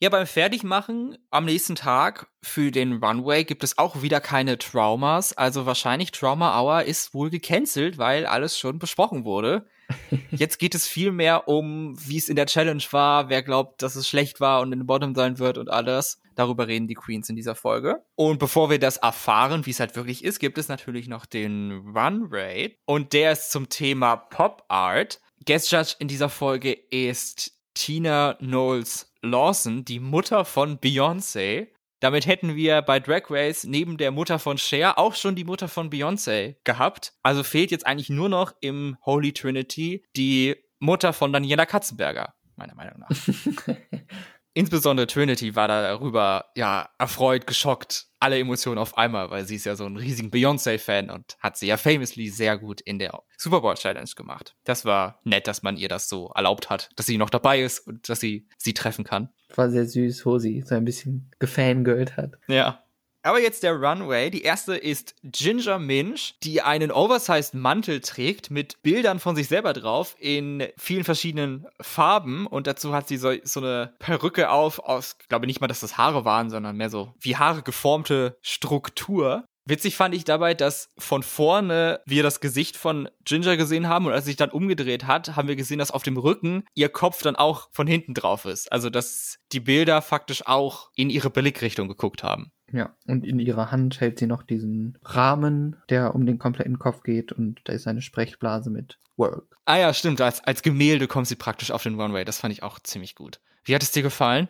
[0.00, 5.34] Ja, beim Fertigmachen am nächsten Tag für den Runway gibt es auch wieder keine Traumas.
[5.34, 9.66] Also wahrscheinlich Trauma Hour ist wohl gecancelt, weil alles schon besprochen wurde.
[10.30, 13.96] Jetzt geht es viel mehr um, wie es in der Challenge war, wer glaubt, dass
[13.96, 16.20] es schlecht war und in den Bottom sein wird und alles.
[16.34, 18.04] Darüber reden die Queens in dieser Folge.
[18.16, 21.92] Und bevor wir das erfahren, wie es halt wirklich ist, gibt es natürlich noch den
[21.96, 22.76] Runway.
[22.86, 25.20] Und der ist zum Thema Pop Art.
[25.46, 31.68] Guest Judge in dieser Folge ist Tina Knowles Lawson, die Mutter von Beyoncé.
[32.00, 35.68] Damit hätten wir bei Drag Race neben der Mutter von Cher auch schon die Mutter
[35.68, 37.14] von Beyoncé gehabt.
[37.22, 42.74] Also fehlt jetzt eigentlich nur noch im Holy Trinity die Mutter von Daniela Katzenberger, meiner
[42.74, 43.08] Meinung nach.
[44.54, 49.74] Insbesondere Trinity war darüber ja erfreut, geschockt, alle Emotionen auf einmal, weil sie ist ja
[49.74, 53.74] so ein riesigen Beyoncé-Fan und hat sie ja famously sehr gut in der Super Bowl
[53.74, 54.54] Challenge gemacht.
[54.62, 57.80] Das war nett, dass man ihr das so erlaubt hat, dass sie noch dabei ist
[57.80, 59.28] und dass sie sie treffen kann.
[59.56, 62.38] War sehr süß, wo sie so ein bisschen gefangirlt hat.
[62.46, 62.84] Ja.
[63.24, 64.30] Aber jetzt der Runway.
[64.30, 69.72] Die erste ist Ginger Minch, die einen oversized Mantel trägt mit Bildern von sich selber
[69.72, 72.46] drauf in vielen verschiedenen Farben.
[72.46, 75.80] Und dazu hat sie so, so eine Perücke auf aus, ich glaube nicht mal, dass
[75.80, 79.46] das Haare waren, sondern mehr so wie Haare geformte Struktur.
[79.66, 84.12] Witzig fand ich dabei, dass von vorne wir das Gesicht von Ginger gesehen haben und
[84.12, 87.22] als sie sich dann umgedreht hat, haben wir gesehen, dass auf dem Rücken ihr Kopf
[87.22, 88.70] dann auch von hinten drauf ist.
[88.70, 92.52] Also, dass die Bilder faktisch auch in ihre Blickrichtung geguckt haben.
[92.72, 97.02] Ja, und in ihrer Hand hält sie noch diesen Rahmen, der um den kompletten Kopf
[97.02, 99.56] geht und da ist eine Sprechblase mit Work.
[99.64, 100.20] Ah ja, stimmt.
[100.20, 102.24] Als, als Gemälde kommt sie praktisch auf den Runway.
[102.24, 103.40] Das fand ich auch ziemlich gut.
[103.64, 104.48] Wie hat es dir gefallen?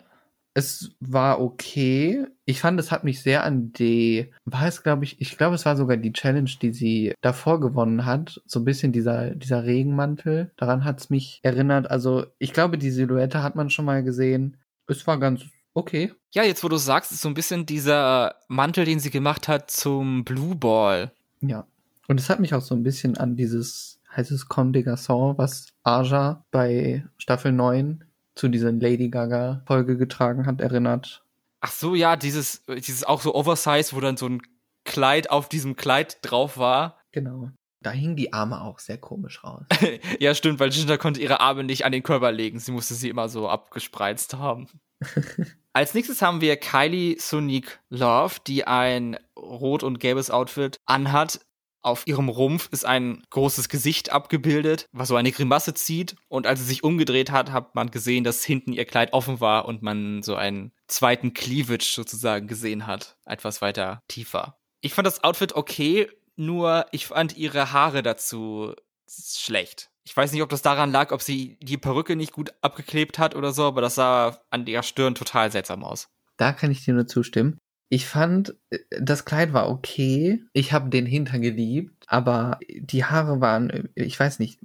[0.57, 2.25] Es war okay.
[2.45, 5.65] Ich fand, es hat mich sehr an die, war es, glaube ich, ich glaube, es
[5.65, 8.41] war sogar die Challenge, die sie davor gewonnen hat.
[8.45, 10.51] So ein bisschen dieser, dieser Regenmantel.
[10.55, 11.91] Daran hat es mich erinnert.
[11.91, 14.57] Also, ich glaube, die Silhouette hat man schon mal gesehen.
[14.87, 16.13] Es war ganz okay.
[16.35, 19.71] Ja, jetzt wo du sagst, ist so ein bisschen dieser Mantel, den sie gemacht hat
[19.71, 21.13] zum Blue Ball.
[21.39, 21.65] Ja.
[22.09, 25.37] Und es hat mich auch so ein bisschen an dieses, heißt es Comme des Garçons,
[25.37, 28.03] was Aja bei Staffel 9
[28.35, 31.23] zu dieser Lady Gaga Folge getragen hat, erinnert.
[31.61, 34.41] Ach so, ja, dieses, dieses auch so Oversize, wo dann so ein
[34.83, 36.99] Kleid auf diesem Kleid drauf war.
[37.13, 37.49] Genau.
[37.81, 39.63] Da hingen die Arme auch sehr komisch raus.
[40.19, 42.59] ja, stimmt, weil Ginger konnte ihre Arme nicht an den Körper legen.
[42.59, 44.67] Sie musste sie immer so abgespreizt haben.
[45.75, 51.41] Als nächstes haben wir Kylie Sonique Love, die ein rot und gelbes Outfit anhat.
[51.81, 56.15] Auf ihrem Rumpf ist ein großes Gesicht abgebildet, was so eine Grimasse zieht.
[56.29, 59.65] Und als sie sich umgedreht hat, hat man gesehen, dass hinten ihr Kleid offen war
[59.65, 63.17] und man so einen zweiten Cleavage sozusagen gesehen hat.
[63.25, 64.57] Etwas weiter tiefer.
[64.79, 66.07] Ich fand das Outfit okay,
[66.37, 68.73] nur ich fand ihre Haare dazu
[69.09, 69.91] schlecht.
[70.05, 73.35] Ich weiß nicht, ob das daran lag, ob sie die Perücke nicht gut abgeklebt hat
[73.35, 76.09] oder so, aber das sah an der Stirn total seltsam aus.
[76.37, 77.57] Da kann ich dir nur zustimmen.
[77.89, 80.43] Ich fand, äh, das Kleid war okay.
[80.53, 84.59] Ich habe den Hintern geliebt, aber die Haare waren, äh, ich weiß nicht,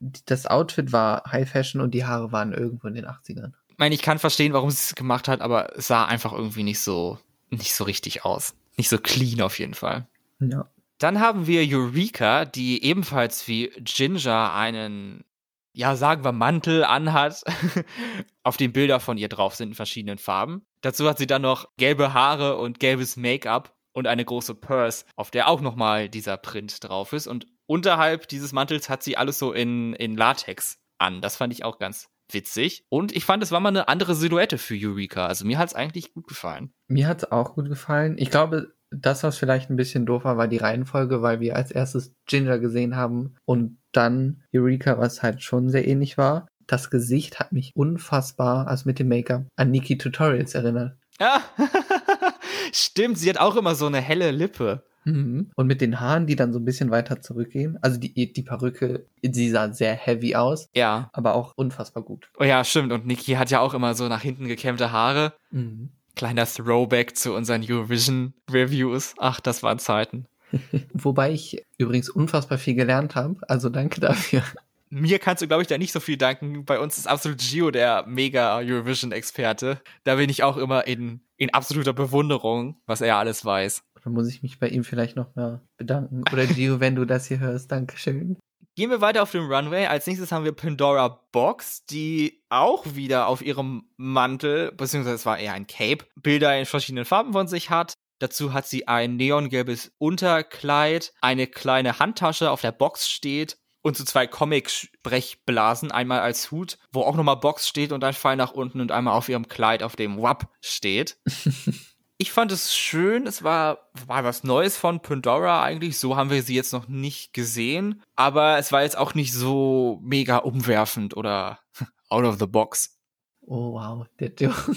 [0.00, 3.52] das Outfit war High Fashion und die Haare waren irgendwo in den 80ern.
[3.68, 6.64] Ich meine, ich kann verstehen, warum sie es gemacht hat, aber es sah einfach irgendwie
[6.64, 7.18] nicht so,
[7.50, 8.54] nicht so richtig aus.
[8.76, 10.06] Nicht so clean auf jeden Fall.
[10.40, 10.68] Ja.
[10.98, 15.24] Dann haben wir Eureka, die ebenfalls wie Ginger einen,
[15.72, 17.42] ja, sagen wir Mantel anhat,
[18.42, 20.64] auf dem Bilder von ihr drauf sind in verschiedenen Farben.
[20.80, 25.30] Dazu hat sie dann noch gelbe Haare und gelbes Make-up und eine große Purse, auf
[25.30, 27.26] der auch nochmal dieser Print drauf ist.
[27.26, 31.20] Und unterhalb dieses Mantels hat sie alles so in, in Latex an.
[31.20, 32.84] Das fand ich auch ganz witzig.
[32.88, 35.26] Und ich fand, es war mal eine andere Silhouette für Eureka.
[35.26, 36.72] Also mir hat es eigentlich gut gefallen.
[36.88, 38.16] Mir hat es auch gut gefallen.
[38.18, 41.70] Ich glaube, das, was vielleicht ein bisschen doof war, war die Reihenfolge, weil wir als
[41.70, 46.46] erstes Ginger gesehen haben und dann Eureka, was halt schon sehr ähnlich war.
[46.66, 50.96] Das Gesicht hat mich unfassbar, also mit dem Make-up, an Nikki Tutorials erinnert.
[51.20, 51.42] Ja,
[52.72, 53.18] stimmt.
[53.18, 54.82] Sie hat auch immer so eine helle Lippe.
[55.06, 55.50] Mhm.
[55.54, 57.78] Und mit den Haaren, die dann so ein bisschen weiter zurückgehen.
[57.80, 60.68] Also die, die Perücke, sie sah sehr heavy aus.
[60.74, 61.10] Ja.
[61.12, 62.28] Aber auch unfassbar gut.
[62.38, 62.92] Oh ja, stimmt.
[62.92, 65.34] Und Niki hat ja auch immer so nach hinten gekämmte Haare.
[65.50, 65.90] Mhm.
[66.16, 69.14] Kleiner Throwback zu unseren Eurovision-Reviews.
[69.18, 70.26] Ach, das waren Zeiten.
[70.94, 73.36] Wobei ich übrigens unfassbar viel gelernt habe.
[73.48, 74.42] Also danke dafür.
[74.88, 76.64] Mir kannst du, glaube ich, da nicht so viel danken.
[76.64, 79.80] Bei uns ist absolut Gio der mega Eurovision-Experte.
[80.04, 83.82] Da bin ich auch immer in, in absoluter Bewunderung, was er alles weiß.
[84.02, 86.22] Da muss ich mich bei ihm vielleicht noch mal bedanken.
[86.32, 88.38] Oder Gio, wenn du das hier hörst, Dankeschön.
[88.76, 89.86] Gehen wir weiter auf dem Runway.
[89.86, 95.38] Als nächstes haben wir Pandora Box, die auch wieder auf ihrem Mantel, beziehungsweise es war
[95.38, 97.94] eher ein Cape, Bilder in verschiedenen Farben von sich hat.
[98.18, 104.04] Dazu hat sie ein neongelbes Unterkleid, eine kleine Handtasche auf der Box steht und so
[104.04, 108.82] zwei Comic-Sprechblasen, einmal als Hut, wo auch nochmal Box steht und ein Pfeil nach unten
[108.82, 111.16] und einmal auf ihrem Kleid, auf dem WAP steht.
[112.18, 116.42] ich fand es schön, es war, war was Neues von Pandora eigentlich, so haben wir
[116.42, 121.60] sie jetzt noch nicht gesehen, aber es war jetzt auch nicht so mega umwerfend oder
[122.08, 122.98] out of the box.
[123.42, 124.76] Oh wow, der Joke.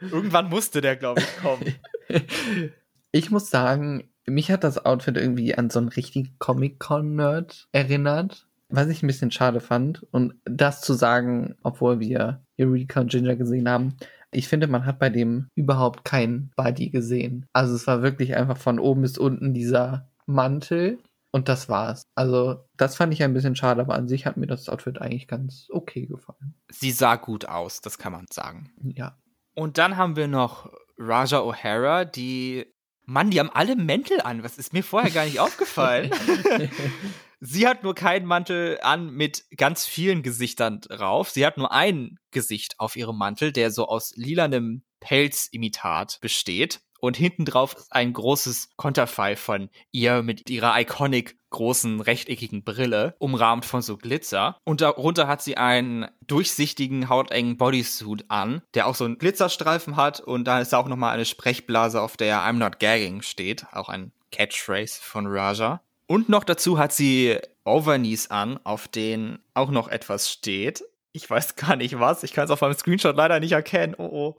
[0.00, 1.74] Irgendwann musste der, glaube ich, kommen.
[3.12, 8.86] Ich muss sagen, mich hat das Outfit irgendwie an so einen richtigen Comic-Con-Nerd erinnert, was
[8.86, 10.06] ich ein bisschen schade fand.
[10.12, 13.96] Und das zu sagen, obwohl wir Eureka und Ginger gesehen haben,
[14.32, 17.46] ich finde, man hat bei dem überhaupt kein Body gesehen.
[17.52, 20.98] Also es war wirklich einfach von oben bis unten dieser Mantel
[21.32, 22.04] und das war's.
[22.14, 25.28] Also das fand ich ein bisschen schade, aber an sich hat mir das Outfit eigentlich
[25.28, 26.54] ganz okay gefallen.
[26.70, 28.70] Sie sah gut aus, das kann man sagen.
[28.82, 29.18] Ja.
[29.54, 32.66] Und dann haben wir noch Raja O'Hara, die
[33.06, 34.44] Mann, die haben alle Mäntel an.
[34.44, 36.10] Was ist mir vorher gar nicht aufgefallen?
[37.40, 41.30] Sie hat nur keinen Mantel an mit ganz vielen Gesichtern drauf.
[41.30, 46.80] Sie hat nur ein Gesicht auf ihrem Mantel, der so aus lilanem Pelzimitat besteht.
[47.00, 53.16] Und hinten drauf ist ein großes Konterfei von ihr mit ihrer iconic großen rechteckigen Brille,
[53.18, 54.58] umrahmt von so Glitzer.
[54.64, 60.20] Und darunter hat sie einen durchsichtigen, hautengen Bodysuit an, der auch so einen Glitzerstreifen hat.
[60.20, 63.64] Und da ist auch nochmal eine Sprechblase, auf der I'm not gagging steht.
[63.72, 65.80] Auch ein Catchphrase von Raja.
[66.10, 70.82] Und noch dazu hat sie Overknees an, auf denen auch noch etwas steht.
[71.12, 72.24] Ich weiß gar nicht was.
[72.24, 73.94] Ich kann es auf meinem Screenshot leider nicht erkennen.
[73.96, 74.36] Oh oh.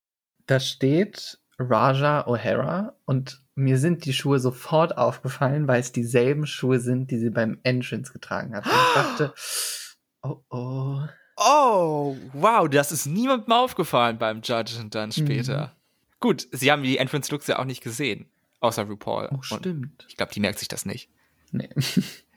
[0.47, 6.81] Da steht Raja O'Hara und mir sind die Schuhe sofort aufgefallen, weil es dieselben Schuhe
[6.81, 8.65] sind, die sie beim Entrance getragen hat.
[8.65, 9.33] Und ich dachte,
[10.23, 10.99] oh oh.
[11.37, 15.67] Oh, wow, das ist niemandem aufgefallen beim Judge und dann später.
[15.67, 16.19] Mhm.
[16.19, 18.25] Gut, sie haben die Entrance-Looks ja auch nicht gesehen,
[18.59, 19.29] außer RuPaul.
[19.31, 20.03] Oh, stimmt.
[20.03, 21.09] Und ich glaube, die merkt sich das nicht.
[21.51, 21.69] Nee.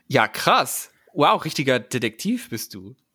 [0.06, 0.90] Ja, krass.
[1.12, 2.94] Wow, richtiger Detektiv bist du.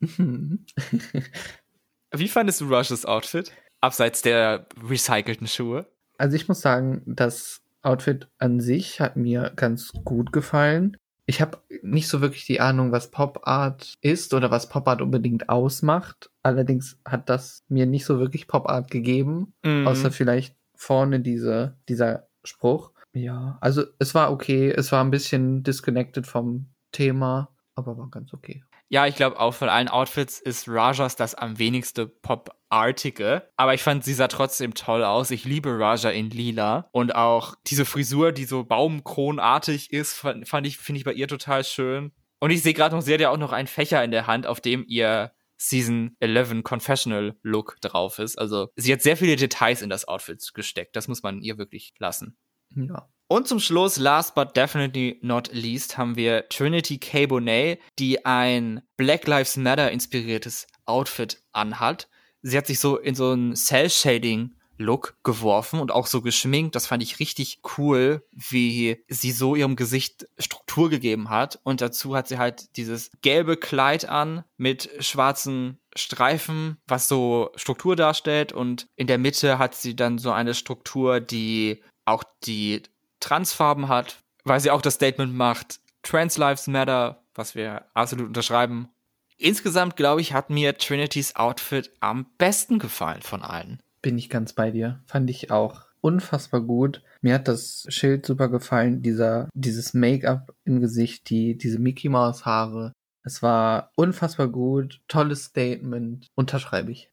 [2.12, 3.52] Wie fandest du Rushes Outfit?
[3.80, 5.86] Abseits der recycelten Schuhe?
[6.18, 10.96] Also ich muss sagen, das Outfit an sich hat mir ganz gut gefallen.
[11.26, 15.00] Ich habe nicht so wirklich die Ahnung, was Pop Art ist oder was Pop Art
[15.00, 16.30] unbedingt ausmacht.
[16.42, 19.86] Allerdings hat das mir nicht so wirklich Pop Art gegeben, Mhm.
[19.86, 22.89] außer vielleicht vorne diese, dieser Spruch.
[23.12, 24.70] Ja, also es war okay.
[24.70, 28.62] Es war ein bisschen disconnected vom Thema, aber war ganz okay.
[28.92, 33.48] Ja, ich glaube auch von allen Outfits ist Rajas das am wenigste Pop-artige.
[33.56, 35.30] Aber ich fand, sie sah trotzdem toll aus.
[35.30, 36.88] Ich liebe Raja in lila.
[36.90, 41.62] Und auch diese Frisur, die so baumkronartig ist, fand, ich, finde ich bei ihr total
[41.62, 42.10] schön.
[42.40, 44.46] Und ich sehe gerade noch, sie hat ja auch noch einen Fächer in der Hand,
[44.46, 48.38] auf dem ihr Season 11 Confessional Look drauf ist.
[48.38, 50.96] Also sie hat sehr viele Details in das Outfit gesteckt.
[50.96, 52.36] Das muss man ihr wirklich lassen.
[52.74, 53.08] Ja.
[53.28, 57.26] Und zum Schluss, last but definitely not least, haben wir Trinity K.
[57.26, 62.08] Bonet, die ein Black Lives Matter inspiriertes Outfit anhat.
[62.42, 66.74] Sie hat sich so in so einen Cell-Shading Look geworfen und auch so geschminkt.
[66.74, 71.60] Das fand ich richtig cool, wie sie so ihrem Gesicht Struktur gegeben hat.
[71.62, 77.94] Und dazu hat sie halt dieses gelbe Kleid an mit schwarzen Streifen, was so Struktur
[77.94, 78.52] darstellt.
[78.52, 82.82] Und in der Mitte hat sie dann so eine Struktur, die auch die
[83.20, 88.88] Transfarben hat, weil sie auch das Statement macht, Trans Lives Matter, was wir absolut unterschreiben.
[89.36, 93.80] Insgesamt, glaube ich, hat mir Trinity's Outfit am besten gefallen von allen.
[94.02, 95.02] Bin ich ganz bei dir.
[95.06, 97.02] Fand ich auch unfassbar gut.
[97.20, 102.44] Mir hat das Schild super gefallen, dieser, dieses Make-up im Gesicht, die, diese Mickey Mouse
[102.44, 102.92] Haare.
[103.22, 107.10] Es war unfassbar gut, tolles Statement, unterschreibe ich.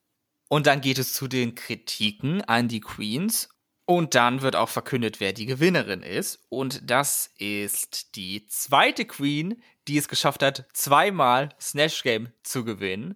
[0.49, 3.49] Und dann geht es zu den Kritiken an die Queens.
[3.89, 6.45] Und dann wird auch verkündet, wer die Gewinnerin ist.
[6.49, 13.15] Und das ist die zweite Queen, die es geschafft hat, zweimal Snatch Game zu gewinnen.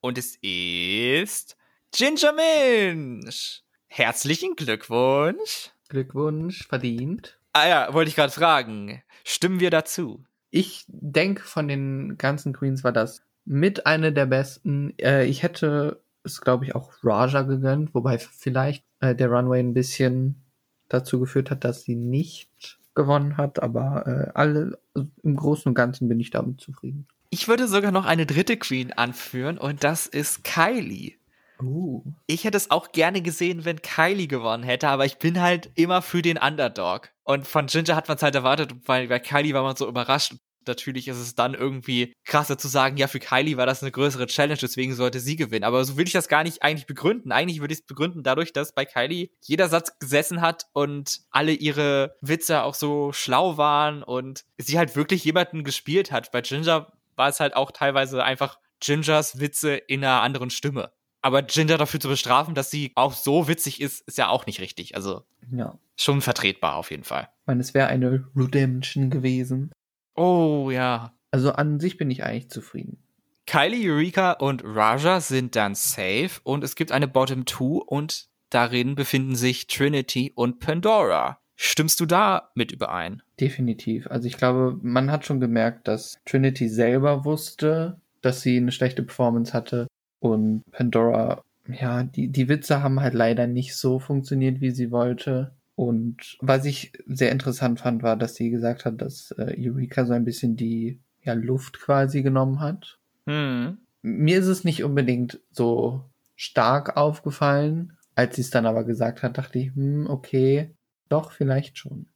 [0.00, 1.56] Und es ist
[1.90, 3.64] Ginger Minch.
[3.88, 5.70] Herzlichen Glückwunsch.
[5.88, 7.36] Glückwunsch, verdient.
[7.52, 9.02] Ah ja, wollte ich gerade fragen.
[9.24, 10.24] Stimmen wir dazu?
[10.50, 14.96] Ich denke, von den ganzen Queens war das mit eine der besten.
[15.00, 19.74] Äh, ich hätte es, glaube ich, auch Raja gegönnt, wobei vielleicht äh, der Runway ein
[19.74, 20.42] bisschen
[20.88, 24.78] dazu geführt hat, dass sie nicht gewonnen hat, aber äh, alle
[25.22, 27.06] im Großen und Ganzen bin ich damit zufrieden.
[27.30, 31.14] Ich würde sogar noch eine dritte Queen anführen und das ist Kylie.
[31.62, 32.02] Uh.
[32.26, 36.02] Ich hätte es auch gerne gesehen, wenn Kylie gewonnen hätte, aber ich bin halt immer
[36.02, 37.10] für den Underdog.
[37.24, 40.34] Und von Ginger hat man es halt erwartet, weil bei Kylie war man so überrascht.
[40.66, 44.26] Natürlich ist es dann irgendwie krasser zu sagen, ja, für Kylie war das eine größere
[44.26, 45.64] Challenge, deswegen sollte sie gewinnen.
[45.64, 47.32] Aber so will ich das gar nicht eigentlich begründen.
[47.32, 51.52] Eigentlich würde ich es begründen dadurch, dass bei Kylie jeder Satz gesessen hat und alle
[51.52, 56.32] ihre Witze auch so schlau waren und sie halt wirklich jemanden gespielt hat.
[56.32, 60.92] Bei Ginger war es halt auch teilweise einfach Gingers Witze in einer anderen Stimme.
[61.22, 64.60] Aber Ginger dafür zu bestrafen, dass sie auch so witzig ist, ist ja auch nicht
[64.60, 64.94] richtig.
[64.94, 65.76] Also ja.
[65.96, 67.28] schon vertretbar auf jeden Fall.
[67.40, 69.72] Ich meine, es wäre eine Redemption gewesen.
[70.16, 71.12] Oh ja.
[71.30, 72.98] Also an sich bin ich eigentlich zufrieden.
[73.46, 78.96] Kylie, Eureka und Raja sind dann safe und es gibt eine Bottom 2 und darin
[78.96, 81.38] befinden sich Trinity und Pandora.
[81.54, 83.22] Stimmst du da mit überein?
[83.40, 84.08] Definitiv.
[84.08, 89.02] Also ich glaube, man hat schon gemerkt, dass Trinity selber wusste, dass sie eine schlechte
[89.02, 89.86] Performance hatte
[90.18, 95.52] und Pandora, ja, die, die Witze haben halt leider nicht so funktioniert, wie sie wollte.
[95.76, 100.14] Und was ich sehr interessant fand, war, dass sie gesagt hat, dass äh, Eureka so
[100.14, 102.98] ein bisschen die ja, Luft quasi genommen hat.
[103.26, 103.78] Hm.
[104.02, 106.02] Mir ist es nicht unbedingt so
[106.34, 107.92] stark aufgefallen.
[108.14, 110.74] Als sie es dann aber gesagt hat, dachte ich, hm, okay,
[111.10, 112.06] doch, vielleicht schon.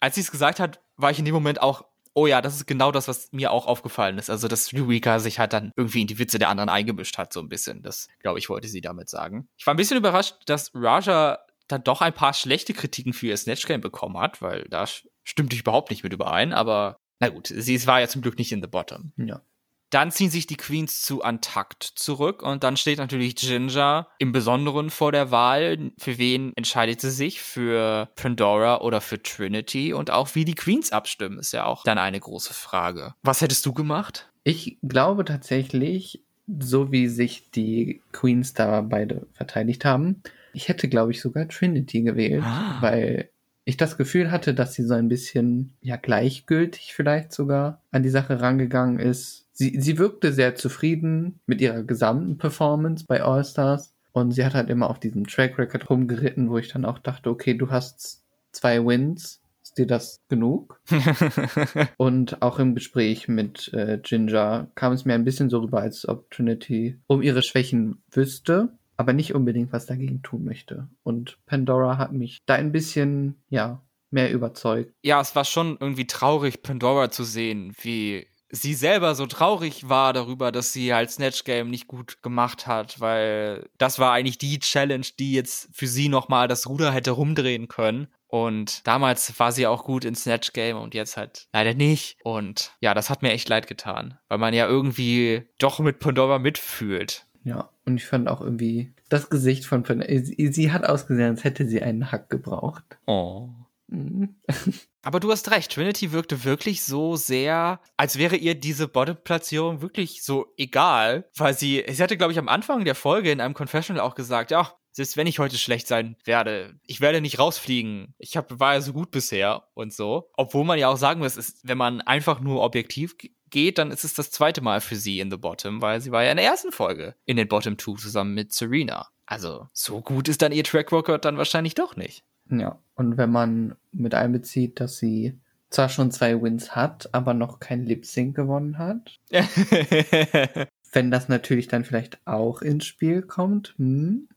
[0.00, 1.84] Als sie es gesagt hat, war ich in dem Moment auch
[2.14, 4.30] oh ja, das ist genau das, was mir auch aufgefallen ist.
[4.30, 7.40] Also, dass Eureka sich halt dann irgendwie in die Witze der anderen eingemischt hat, so
[7.40, 7.82] ein bisschen.
[7.82, 9.48] Das, glaube ich, wollte sie damit sagen.
[9.56, 11.38] Ich war ein bisschen überrascht, dass Raja
[11.72, 14.86] dann doch ein paar schlechte Kritiken für ihr Snatch Game bekommen hat, weil da
[15.24, 18.52] stimmte ich überhaupt nicht mit überein, aber na gut, sie war ja zum Glück nicht
[18.52, 19.12] in the bottom.
[19.16, 19.42] Ja.
[19.90, 24.88] Dann ziehen sich die Queens zu Antakt zurück und dann steht natürlich Ginger im Besonderen
[24.88, 25.92] vor der Wahl.
[25.98, 27.42] Für wen entscheidet sie sich?
[27.42, 29.92] Für Pandora oder für Trinity?
[29.92, 33.14] Und auch wie die Queens abstimmen, ist ja auch dann eine große Frage.
[33.22, 34.32] Was hättest du gemacht?
[34.44, 36.24] Ich glaube tatsächlich,
[36.58, 42.02] so wie sich die Queens da beide verteidigt haben, ich hätte, glaube ich, sogar Trinity
[42.02, 42.78] gewählt, Ah.
[42.80, 43.28] weil
[43.64, 48.08] ich das Gefühl hatte, dass sie so ein bisschen, ja, gleichgültig vielleicht sogar an die
[48.10, 49.46] Sache rangegangen ist.
[49.52, 54.54] Sie, sie wirkte sehr zufrieden mit ihrer gesamten Performance bei All Stars und sie hat
[54.54, 58.24] halt immer auf diesem Track Record rumgeritten, wo ich dann auch dachte, okay, du hast
[58.50, 60.80] zwei Wins, ist dir das genug?
[61.96, 66.06] Und auch im Gespräch mit äh, Ginger kam es mir ein bisschen so rüber, als
[66.08, 68.70] ob Trinity um ihre Schwächen wüsste,
[69.02, 70.88] aber nicht unbedingt was dagegen tun möchte.
[71.02, 74.92] Und Pandora hat mich da ein bisschen, ja, mehr überzeugt.
[75.02, 80.12] ja, es war schon irgendwie traurig, Pandora zu sehen, wie sie selber so traurig war
[80.12, 84.58] darüber, dass sie halt Snatch Game nicht gut gemacht hat, weil das war eigentlich die
[84.60, 88.08] Challenge, die jetzt für sie nochmal das Ruder hätte rumdrehen können.
[88.26, 92.18] Und damals war sie auch gut in Snatch Game und jetzt halt leider nicht.
[92.22, 96.38] Und ja, das hat mir echt leid getan, weil man ja irgendwie doch mit Pandora
[96.38, 97.26] mitfühlt.
[97.44, 101.44] Ja, und ich fand auch irgendwie das Gesicht von Pandora, sie, sie hat ausgesehen, als
[101.44, 102.84] hätte sie einen Hack gebraucht.
[103.06, 103.48] Oh.
[103.88, 104.36] Mhm.
[105.02, 110.22] Aber du hast recht, Trinity wirkte wirklich so sehr, als wäre ihr diese Bottom-Platzierung wirklich
[110.22, 114.02] so egal, weil sie, sie hatte, glaube ich, am Anfang der Folge in einem Confessional
[114.02, 118.14] auch gesagt, ja, selbst wenn ich heute schlecht sein werde, ich werde nicht rausfliegen.
[118.18, 120.30] Ich hab, war ja so gut bisher und so.
[120.36, 123.16] Obwohl man ja auch sagen muss, ist, wenn man einfach nur objektiv
[123.50, 126.24] geht, dann ist es das zweite Mal für sie in The Bottom, weil sie war
[126.24, 129.08] ja in der ersten Folge in den Bottom Two zusammen mit Serena.
[129.26, 132.24] Also, so gut ist dann ihr Track Record dann wahrscheinlich doch nicht.
[132.50, 135.38] Ja, und wenn man mit einbezieht, dass sie
[135.70, 139.18] zwar schon zwei Wins hat, aber noch kein Lip Sync gewonnen hat,
[140.92, 144.28] wenn das natürlich dann vielleicht auch ins Spiel kommt, hm,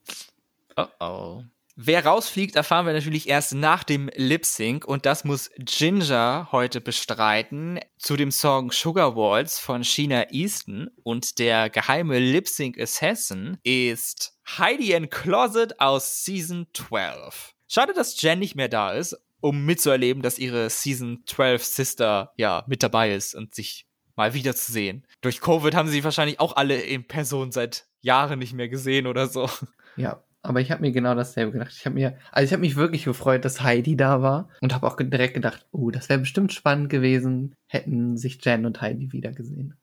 [0.78, 1.44] oh oh.
[1.78, 6.80] Wer rausfliegt, erfahren wir natürlich erst nach dem Lip Sync und das muss Ginger heute
[6.80, 13.58] bestreiten zu dem Song Sugar Waltz von Sheena Easton und der geheime Lip Sync Assassin
[13.64, 17.54] ist Heidi and Closet aus Season 12.
[17.68, 22.64] Schade, dass Jen nicht mehr da ist, um mitzuerleben, dass ihre Season 12 Sister ja
[22.68, 25.06] mit dabei ist und sich mal wiederzusehen.
[25.20, 29.28] Durch Covid haben sie wahrscheinlich auch alle in Person seit Jahren nicht mehr gesehen oder
[29.28, 29.50] so.
[29.98, 31.74] Ja, aber ich habe mir genau dasselbe gedacht.
[31.76, 34.88] Ich habe mir, also ich habe mich wirklich gefreut, dass Heidi da war und habe
[34.88, 39.76] auch direkt gedacht, oh, das wäre bestimmt spannend gewesen, hätten sich Jen und Heidi wiedergesehen.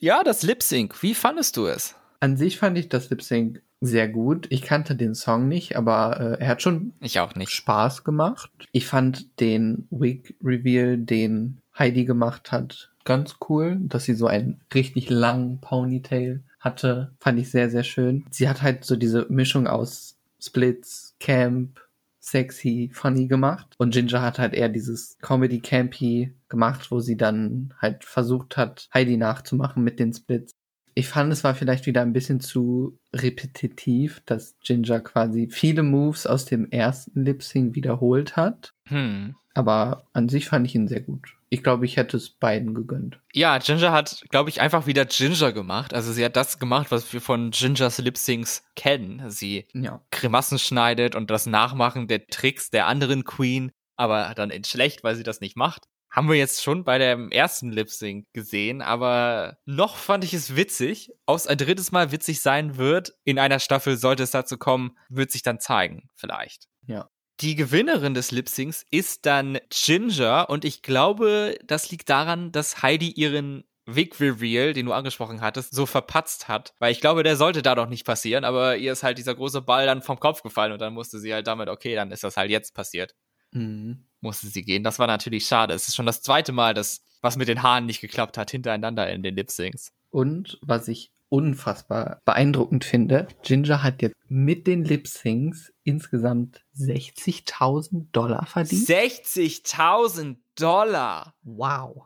[0.00, 1.96] Ja, das Lip Sync, wie fandest du es?
[2.20, 4.46] An sich fand ich das Lip Sync sehr gut.
[4.50, 7.50] Ich kannte den Song nicht, aber äh, er hat schon ich auch nicht.
[7.50, 8.50] Spaß gemacht.
[8.72, 14.60] Ich fand den Wig Reveal, den Heidi gemacht hat, ganz cool, dass sie so einen
[14.74, 18.26] richtig langen Ponytail hatte, fand ich sehr, sehr schön.
[18.30, 21.80] Sie hat halt so diese Mischung aus Splits, Camp,
[22.20, 23.74] sexy, funny gemacht.
[23.78, 28.88] Und Ginger hat halt eher dieses Comedy Campy gemacht, wo sie dann halt versucht hat,
[28.92, 30.52] Heidi nachzumachen mit den Splits.
[30.92, 36.26] Ich fand, es war vielleicht wieder ein bisschen zu repetitiv, dass Ginger quasi viele Moves
[36.26, 38.74] aus dem ersten Lip Sync wiederholt hat.
[38.84, 39.34] Hm.
[39.54, 41.37] Aber an sich fand ich ihn sehr gut.
[41.50, 43.20] Ich glaube, ich hätte es beiden gegönnt.
[43.32, 45.94] Ja, Ginger hat, glaube ich, einfach wieder Ginger gemacht.
[45.94, 49.30] Also sie hat das gemacht, was wir von Gingers Lip Syncs kennen.
[49.30, 50.02] Sie Ja.
[50.10, 55.16] Grimassen schneidet und das Nachmachen der Tricks der anderen Queen, aber dann in schlecht, weil
[55.16, 55.84] sie das nicht macht.
[56.10, 60.56] Haben wir jetzt schon bei dem ersten Lip Sync gesehen, aber noch fand ich es
[60.56, 61.10] witzig.
[61.26, 64.96] Ob es ein drittes Mal witzig sein wird, in einer Staffel sollte es dazu kommen,
[65.10, 66.64] wird sich dann zeigen, vielleicht.
[66.86, 67.08] Ja.
[67.40, 72.82] Die Gewinnerin des Lip Syncs ist dann Ginger und ich glaube, das liegt daran, dass
[72.82, 76.74] Heidi ihren Wig Reveal, den du angesprochen hattest, so verpatzt hat.
[76.78, 79.62] Weil ich glaube, der sollte da doch nicht passieren, aber ihr ist halt dieser große
[79.62, 82.36] Ball dann vom Kopf gefallen und dann musste sie halt damit, okay, dann ist das
[82.36, 83.14] halt jetzt passiert.
[83.52, 84.04] Mhm.
[84.20, 84.82] Musste sie gehen.
[84.82, 85.74] Das war natürlich schade.
[85.74, 89.10] Es ist schon das zweite Mal, dass was mit den Haaren nicht geklappt hat, hintereinander
[89.10, 89.92] in den Lip Syncs.
[90.10, 98.06] Und was ich unfassbar beeindruckend finde, Ginger hat jetzt mit den Lip Syncs insgesamt 60.000
[98.12, 98.88] Dollar verdient.
[98.88, 101.34] 60.000 Dollar!
[101.42, 102.04] wow.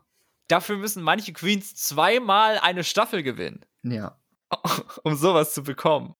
[0.48, 3.64] Dafür müssen manche Queens zweimal eine Staffel gewinnen.
[3.82, 4.18] Ja.
[5.02, 6.14] um sowas zu bekommen.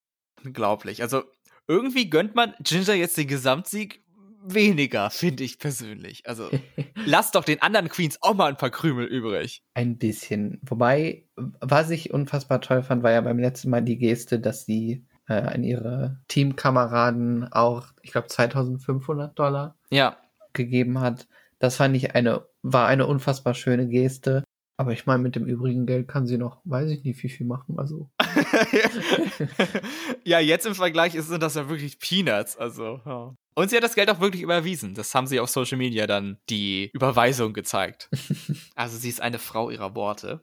[0.45, 1.03] Unglaublich.
[1.03, 1.23] Also
[1.69, 4.02] irgendwie gönnt man Ginger jetzt den Gesamtsieg
[4.45, 6.27] weniger, finde ich persönlich.
[6.27, 6.49] Also
[7.07, 9.63] lass doch den anderen Queens auch mal ein paar Krümel übrig.
[9.75, 10.61] Ein bisschen.
[10.63, 15.05] Wobei, was ich unfassbar toll fand, war ja beim letzten Mal die Geste, dass sie
[15.29, 20.17] äh, an ihre Teamkameraden auch, ich glaube, 2500 Dollar Ja.
[20.53, 21.27] gegeben hat.
[21.59, 24.45] Das fand ich eine, war eine unfassbar schöne Geste.
[24.79, 27.47] Aber ich meine, mit dem übrigen Geld kann sie noch, weiß ich nicht, wie viel
[27.47, 27.79] machen.
[27.79, 28.11] Also,
[30.25, 32.57] ja, jetzt im Vergleich sind das ja wirklich Peanuts.
[32.57, 33.35] Also, ja.
[33.55, 34.95] Und sie hat das Geld auch wirklich überwiesen.
[34.95, 38.09] Das haben sie auf Social Media dann die Überweisung gezeigt.
[38.75, 40.43] also sie ist eine Frau ihrer Worte.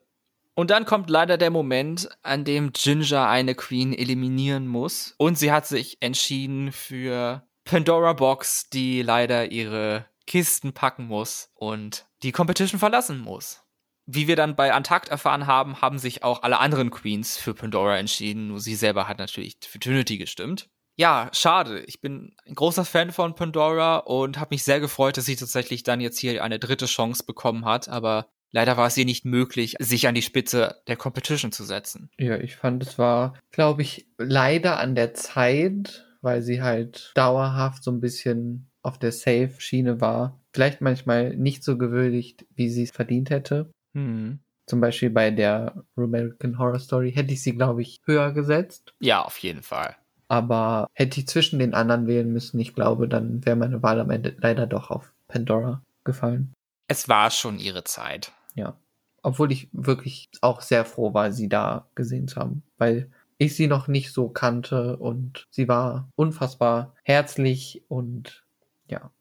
[0.53, 5.15] Und dann kommt leider der Moment, an dem Ginger eine Queen eliminieren muss.
[5.17, 12.05] Und sie hat sich entschieden für Pandora Box, die leider ihre Kisten packen muss und
[12.23, 13.63] die Competition verlassen muss.
[14.11, 17.99] Wie wir dann bei Antakt erfahren haben, haben sich auch alle anderen Queens für Pandora
[17.99, 18.47] entschieden.
[18.47, 20.67] Nur sie selber hat natürlich für Trinity gestimmt.
[20.95, 21.83] Ja, schade.
[21.85, 25.83] Ich bin ein großer Fan von Pandora und habe mich sehr gefreut, dass sie tatsächlich
[25.83, 27.87] dann jetzt hier eine dritte Chance bekommen hat.
[27.87, 32.09] Aber leider war es ihr nicht möglich, sich an die Spitze der Competition zu setzen.
[32.17, 37.83] ja, ich fand, es war, glaube ich, leider an der Zeit, weil sie halt dauerhaft
[37.83, 40.41] so ein bisschen auf der Safe-Schiene war.
[40.51, 43.69] Vielleicht manchmal nicht so gewürdigt, wie sie es verdient hätte.
[43.93, 44.39] Hm.
[44.65, 48.93] Zum Beispiel bei der American Horror Story hätte ich sie, glaube ich, höher gesetzt.
[48.99, 49.95] Ja, auf jeden Fall.
[50.27, 54.11] Aber hätte ich zwischen den anderen wählen müssen, ich glaube, dann wäre meine Wahl am
[54.11, 56.53] Ende leider doch auf Pandora gefallen.
[56.87, 58.31] Es war schon ihre Zeit.
[58.53, 58.77] Ja.
[59.23, 63.09] Obwohl ich wirklich auch sehr froh war, sie da gesehen zu haben, weil
[63.39, 68.43] ich sie noch nicht so kannte und sie war unfassbar herzlich und
[68.87, 69.11] ja.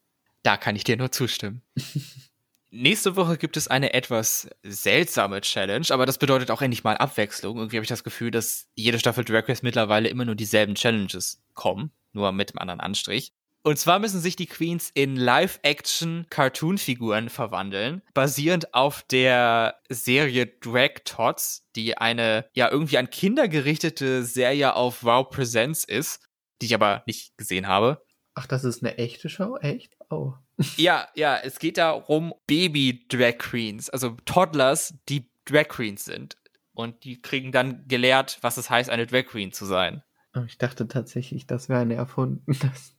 [0.43, 1.63] Da kann ich dir nur zustimmen.
[2.71, 7.57] Nächste Woche gibt es eine etwas seltsame Challenge, aber das bedeutet auch endlich mal Abwechslung.
[7.57, 11.41] Irgendwie habe ich das Gefühl, dass jede Staffel Drag Race mittlerweile immer nur dieselben Challenges
[11.55, 13.33] kommen, nur mit einem anderen Anstrich.
[13.63, 21.65] Und zwar müssen sich die Queens in Live-Action-Cartoon-Figuren verwandeln, basierend auf der Serie Drag Tots,
[21.75, 26.19] die eine ja irgendwie an Kinder gerichtete Serie auf Wow Presents ist,
[26.61, 28.01] die ich aber nicht gesehen habe.
[28.39, 29.57] Ach, das ist eine echte Show?
[29.57, 29.97] Echt?
[30.09, 30.33] Oh.
[30.77, 36.37] Ja, ja, es geht darum Baby-Drag Queens, also Toddlers, die Drag Queens sind.
[36.73, 40.03] Und die kriegen dann gelehrt, was es heißt, eine Drag Queen zu sein.
[40.35, 42.45] Oh, Ich dachte tatsächlich, das wäre eine erfunden.
[42.61, 42.95] Das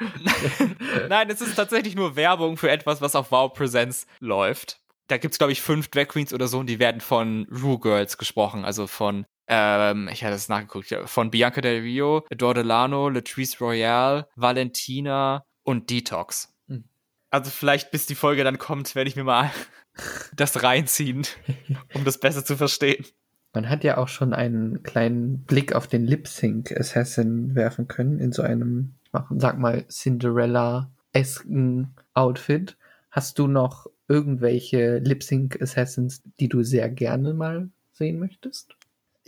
[1.08, 4.80] Nein, es ist tatsächlich nur Werbung für etwas, was auf Wow Presents läuft.
[5.08, 8.16] Da gibt's glaube ich fünf Drag Queens oder so und die werden von Rue Girls
[8.16, 13.58] gesprochen, also von ähm, ich hatte das nachgeguckt, von Bianca Del Rio, Adore Delano, Latrice
[13.58, 16.54] Royale, Valentina und Detox.
[16.68, 16.84] Hm.
[17.30, 19.50] Also vielleicht bis die Folge dann kommt, werde ich mir mal
[20.36, 21.26] das reinziehen,
[21.94, 23.04] um das besser zu verstehen.
[23.52, 28.20] Man hat ja auch schon einen kleinen Blick auf den Lip Sync Assassin werfen können
[28.20, 28.94] in so einem,
[29.30, 32.76] sag mal, Cinderella-esken Outfit.
[33.10, 38.76] Hast du noch irgendwelche Lip Sync Assassins, die du sehr gerne mal sehen möchtest?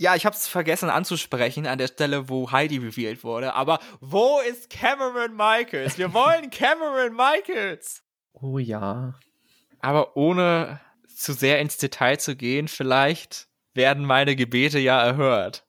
[0.03, 3.55] Ja, ich hab's vergessen anzusprechen an der Stelle, wo Heidi revealed wurde.
[3.55, 5.97] Aber wo ist Cameron Michaels?
[5.97, 8.03] Wir wollen Cameron Michaels!
[8.33, 9.15] Oh ja.
[9.79, 15.65] Aber ohne zu sehr ins Detail zu gehen, vielleicht werden meine Gebete ja erhört.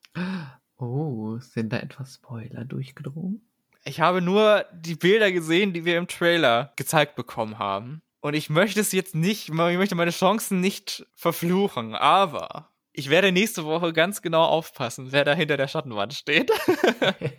[0.78, 3.48] Oh, sind da etwas Spoiler durchgedrungen?
[3.84, 8.02] Ich habe nur die Bilder gesehen, die wir im Trailer gezeigt bekommen haben.
[8.20, 13.32] Und ich möchte es jetzt nicht, ich möchte meine Chancen nicht verfluchen, aber ich werde
[13.32, 16.50] nächste Woche ganz genau aufpassen, wer da hinter der Schattenwand steht.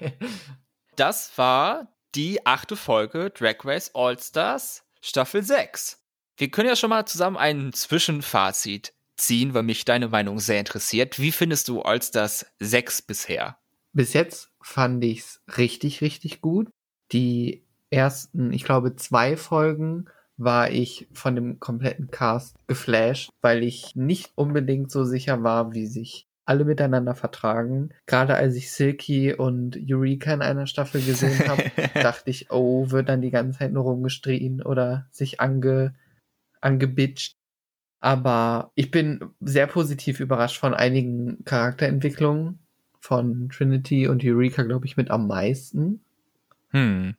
[0.96, 6.02] das war die achte Folge Drag Race All Stars Staffel 6.
[6.38, 11.20] Wir können ja schon mal zusammen ein Zwischenfazit ziehen, weil mich deine Meinung sehr interessiert.
[11.20, 13.58] Wie findest du Allstars 6 bisher?
[13.94, 16.68] Bis jetzt fand ich's richtig, richtig gut.
[17.14, 23.96] Die ersten, ich glaube, zwei Folgen war ich von dem kompletten Cast geflasht, weil ich
[23.96, 27.90] nicht unbedingt so sicher war, wie sich alle miteinander vertragen.
[28.06, 31.64] Gerade als ich Silky und Eureka in einer Staffel gesehen habe,
[32.02, 35.96] dachte ich, oh, wird dann die ganze Zeit nur rumgestrien oder sich ange,
[36.62, 37.36] angebitscht.
[38.00, 42.60] Aber ich bin sehr positiv überrascht von einigen Charakterentwicklungen
[43.00, 46.02] von Trinity und Eureka, glaube ich, mit am meisten.
[46.70, 47.16] Hm.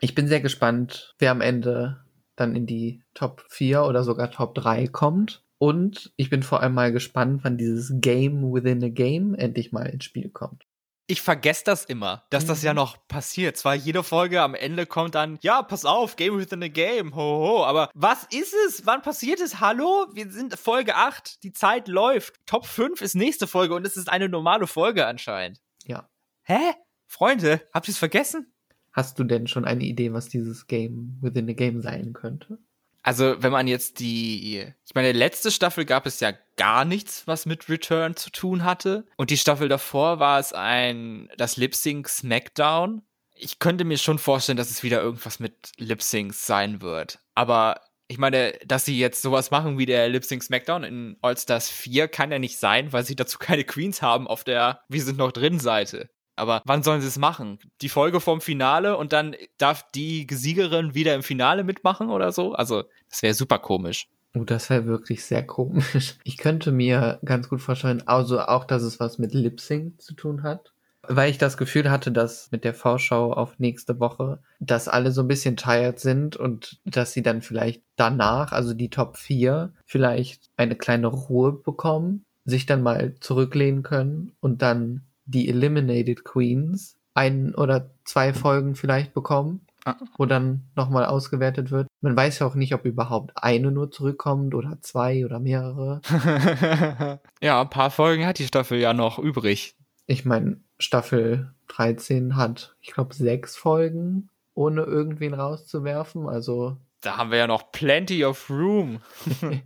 [0.00, 2.04] Ich bin sehr gespannt, wer am Ende
[2.36, 5.42] dann in die Top 4 oder sogar Top 3 kommt.
[5.58, 9.86] Und ich bin vor allem mal gespannt, wann dieses Game within a Game endlich mal
[9.86, 10.66] ins Spiel kommt
[11.08, 12.48] ich vergesse das immer, dass mhm.
[12.48, 12.76] das ja mhm.
[12.76, 13.56] noch passiert.
[13.56, 17.20] Zwar jede Folge am Ende kommt dann, ja, pass auf, Game within a Game, ho,
[17.20, 17.64] ho.
[17.64, 18.86] Aber was ist es?
[18.86, 19.60] Wann passiert es?
[19.60, 20.06] Hallo?
[20.12, 22.34] Wir sind Folge 8, die Zeit läuft.
[22.46, 25.60] Top 5 ist nächste Folge und es ist eine normale Folge anscheinend.
[25.84, 26.08] Ja.
[26.42, 26.74] Hä?
[27.06, 28.52] Freunde, habt ihr es vergessen?
[28.96, 32.56] Hast du denn schon eine Idee, was dieses Game within a Game sein könnte?
[33.02, 37.44] Also, wenn man jetzt die, ich meine, letzte Staffel gab es ja gar nichts, was
[37.44, 39.06] mit Return zu tun hatte.
[39.16, 43.02] Und die Staffel davor war es ein, das Lip Sync Smackdown.
[43.34, 47.20] Ich könnte mir schon vorstellen, dass es wieder irgendwas mit Lip Syncs sein wird.
[47.34, 51.36] Aber ich meine, dass sie jetzt sowas machen wie der Lip Sync Smackdown in All
[51.36, 55.02] Stars 4 kann ja nicht sein, weil sie dazu keine Queens haben auf der Wir
[55.02, 56.08] sind noch drin Seite.
[56.36, 57.58] Aber wann sollen sie es machen?
[57.80, 62.52] Die Folge vom Finale und dann darf die Siegerin wieder im Finale mitmachen oder so?
[62.52, 64.08] Also, das wäre super komisch.
[64.36, 66.16] Oh, das wäre wirklich sehr komisch.
[66.24, 70.14] Ich könnte mir ganz gut vorstellen, also auch, dass es was mit Lip Sync zu
[70.14, 70.72] tun hat.
[71.08, 75.22] Weil ich das Gefühl hatte, dass mit der Vorschau auf nächste Woche, dass alle so
[75.22, 80.50] ein bisschen tired sind und dass sie dann vielleicht danach, also die Top 4, vielleicht
[80.56, 87.54] eine kleine Ruhe bekommen, sich dann mal zurücklehnen können und dann die Eliminated Queens ein
[87.54, 89.96] oder zwei Folgen vielleicht bekommen, ah.
[90.16, 91.88] wo dann nochmal ausgewertet wird.
[92.00, 96.00] Man weiß ja auch nicht, ob überhaupt eine nur zurückkommt oder zwei oder mehrere.
[97.40, 99.74] ja, ein paar Folgen hat die Staffel ja noch übrig.
[100.06, 106.28] Ich meine, Staffel 13 hat, ich glaube, sechs Folgen, ohne irgendwen rauszuwerfen.
[106.28, 106.76] Also.
[107.00, 109.00] Da haben wir ja noch plenty of room.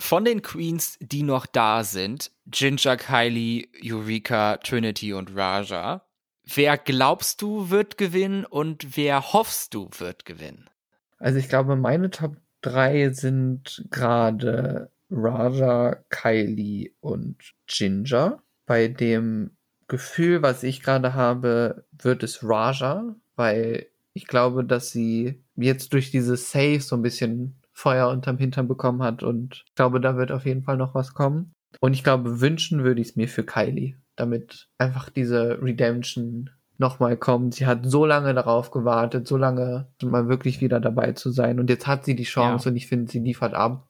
[0.00, 6.06] Von den Queens, die noch da sind, Ginger, Kylie, Eureka, Trinity und Raja,
[6.42, 10.70] wer glaubst du wird gewinnen und wer hoffst du wird gewinnen?
[11.18, 17.36] Also ich glaube, meine Top 3 sind gerade Raja, Kylie und
[17.66, 18.42] Ginger.
[18.64, 19.50] Bei dem
[19.86, 26.10] Gefühl, was ich gerade habe, wird es Raja, weil ich glaube, dass sie jetzt durch
[26.10, 30.30] diese Save so ein bisschen Feuer unterm Hintern bekommen hat und ich glaube, da wird
[30.32, 31.52] auf jeden Fall noch was kommen.
[31.80, 37.16] Und ich glaube, wünschen würde ich es mir für Kylie, damit einfach diese Redemption nochmal
[37.16, 37.54] kommt.
[37.54, 41.70] Sie hat so lange darauf gewartet, so lange mal wirklich wieder dabei zu sein und
[41.70, 42.70] jetzt hat sie die Chance ja.
[42.70, 43.88] und ich finde, sie liefert ab.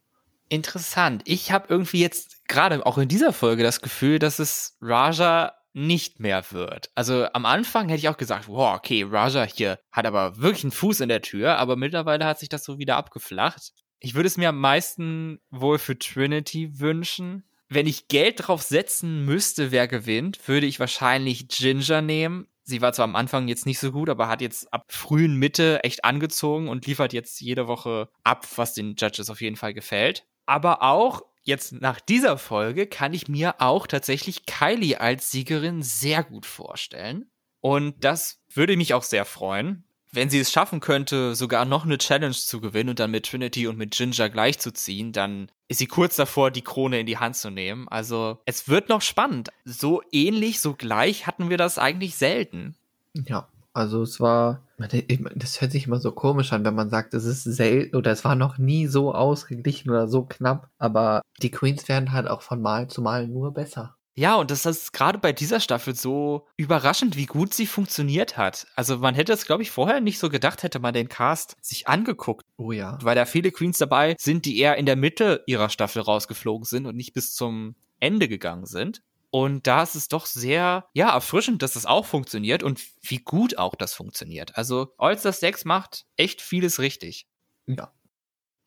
[0.48, 1.22] Interessant.
[1.26, 6.18] Ich habe irgendwie jetzt gerade auch in dieser Folge das Gefühl, dass es Raja nicht
[6.18, 6.90] mehr wird.
[6.96, 10.72] Also am Anfang hätte ich auch gesagt, wow, okay, Raja hier hat aber wirklich einen
[10.72, 13.72] Fuß in der Tür, aber mittlerweile hat sich das so wieder abgeflacht.
[14.00, 17.44] Ich würde es mir am meisten wohl für Trinity wünschen.
[17.68, 22.48] Wenn ich Geld drauf setzen müsste, wer gewinnt, würde ich wahrscheinlich Ginger nehmen.
[22.62, 25.84] Sie war zwar am Anfang jetzt nicht so gut, aber hat jetzt ab frühen Mitte
[25.84, 30.26] echt angezogen und liefert jetzt jede Woche ab, was den Judges auf jeden Fall gefällt.
[30.46, 36.24] Aber auch jetzt nach dieser Folge kann ich mir auch tatsächlich Kylie als Siegerin sehr
[36.24, 37.30] gut vorstellen.
[37.60, 41.98] Und das würde mich auch sehr freuen, wenn sie es schaffen könnte, sogar noch eine
[41.98, 46.16] Challenge zu gewinnen und dann mit Trinity und mit Ginger gleichzuziehen, dann ist sie kurz
[46.16, 47.88] davor, die Krone in die Hand zu nehmen.
[47.88, 49.50] Also es wird noch spannend.
[49.64, 52.74] So ähnlich, so gleich hatten wir das eigentlich selten.
[53.14, 57.24] Ja, also es war, das hört sich immer so komisch an, wenn man sagt, es
[57.24, 61.88] ist selten oder es war noch nie so ausgeglichen oder so knapp, aber die Queens
[61.88, 63.96] werden halt auch von Mal zu Mal nur besser.
[64.20, 68.66] Ja, und das ist gerade bei dieser Staffel so überraschend, wie gut sie funktioniert hat.
[68.76, 71.88] Also man hätte es, glaube ich, vorher nicht so gedacht, hätte man den Cast sich
[71.88, 72.44] angeguckt.
[72.58, 72.98] Oh ja.
[73.00, 76.84] Weil da viele Queens dabei sind, die eher in der Mitte ihrer Staffel rausgeflogen sind
[76.84, 79.00] und nicht bis zum Ende gegangen sind.
[79.30, 83.56] Und da ist es doch sehr, ja, erfrischend, dass das auch funktioniert und wie gut
[83.56, 84.58] auch das funktioniert.
[84.58, 87.26] Also All-Star 6 macht echt vieles richtig.
[87.66, 87.90] Ja.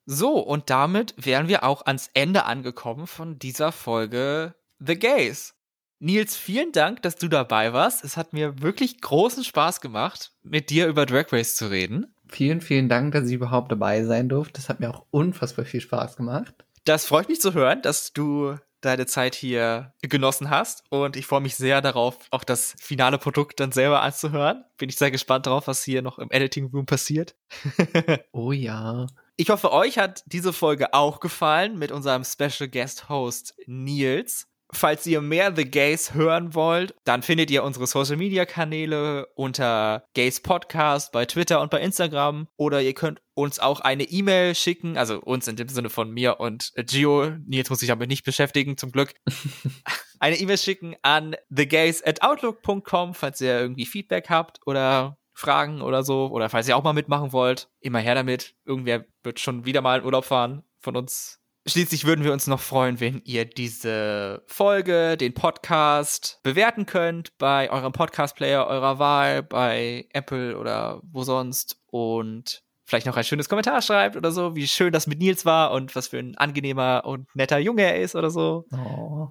[0.07, 5.53] So, und damit wären wir auch ans Ende angekommen von dieser Folge The Gays.
[5.99, 8.03] Nils, vielen Dank, dass du dabei warst.
[8.03, 12.13] Es hat mir wirklich großen Spaß gemacht, mit dir über Drag Race zu reden.
[12.27, 14.53] Vielen, vielen Dank, dass ich überhaupt dabei sein durfte.
[14.53, 16.53] Das hat mir auch unfassbar viel Spaß gemacht.
[16.83, 21.39] Das freut mich zu hören, dass du deine Zeit hier genossen hast und ich freue
[21.39, 24.65] mich sehr darauf, auch das finale Produkt dann selber anzuhören.
[24.77, 27.37] Bin ich sehr gespannt drauf, was hier noch im Editing Room passiert.
[28.33, 29.07] oh ja.
[29.37, 34.49] Ich hoffe, euch hat diese Folge auch gefallen mit unserem Special Guest Host Nils.
[34.73, 40.05] Falls ihr mehr The Gays hören wollt, dann findet ihr unsere Social Media Kanäle unter
[40.13, 42.47] Gays Podcast bei Twitter und bei Instagram.
[42.57, 46.39] Oder ihr könnt uns auch eine E-Mail schicken, also uns in dem Sinne von mir
[46.39, 47.31] und Gio.
[47.45, 49.13] Nils muss sich damit nicht beschäftigen, zum Glück.
[50.19, 56.03] eine E-Mail schicken an thegays at outlook.com, falls ihr irgendwie Feedback habt oder Fragen oder
[56.03, 56.27] so.
[56.27, 58.55] Oder falls ihr auch mal mitmachen wollt, immer her damit.
[58.65, 62.59] Irgendwer wird schon wieder mal in Urlaub fahren von uns Schließlich würden wir uns noch
[62.59, 70.05] freuen, wenn ihr diese Folge, den Podcast bewerten könnt bei eurem Podcast-Player eurer Wahl, bei
[70.11, 74.91] Apple oder wo sonst und vielleicht noch ein schönes Kommentar schreibt oder so, wie schön
[74.91, 78.29] das mit Nils war und was für ein angenehmer und netter Junge er ist oder
[78.29, 78.65] so.
[78.73, 79.29] Oh.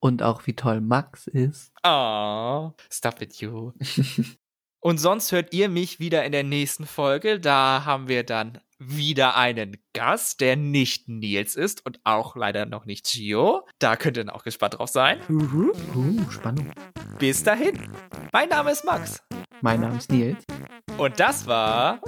[0.00, 1.70] Und auch wie toll Max ist.
[1.86, 3.72] Oh, stop it, you.
[4.80, 7.40] und sonst hört ihr mich wieder in der nächsten Folge.
[7.40, 12.84] Da haben wir dann wieder einen Gast, der nicht Nils ist und auch leider noch
[12.86, 13.66] nicht Gio.
[13.78, 15.20] Da könnt ihr dann auch gespannt drauf sein.
[15.28, 16.70] Uh, uh, Spannung.
[17.18, 17.90] Bis dahin.
[18.32, 19.22] Mein Name ist Max.
[19.60, 20.44] Mein Name ist Nils.
[20.98, 22.00] Und das war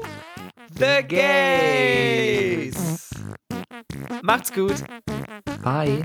[0.79, 3.11] The Gays.
[4.23, 4.83] Macht's gut.
[5.63, 6.05] Bye.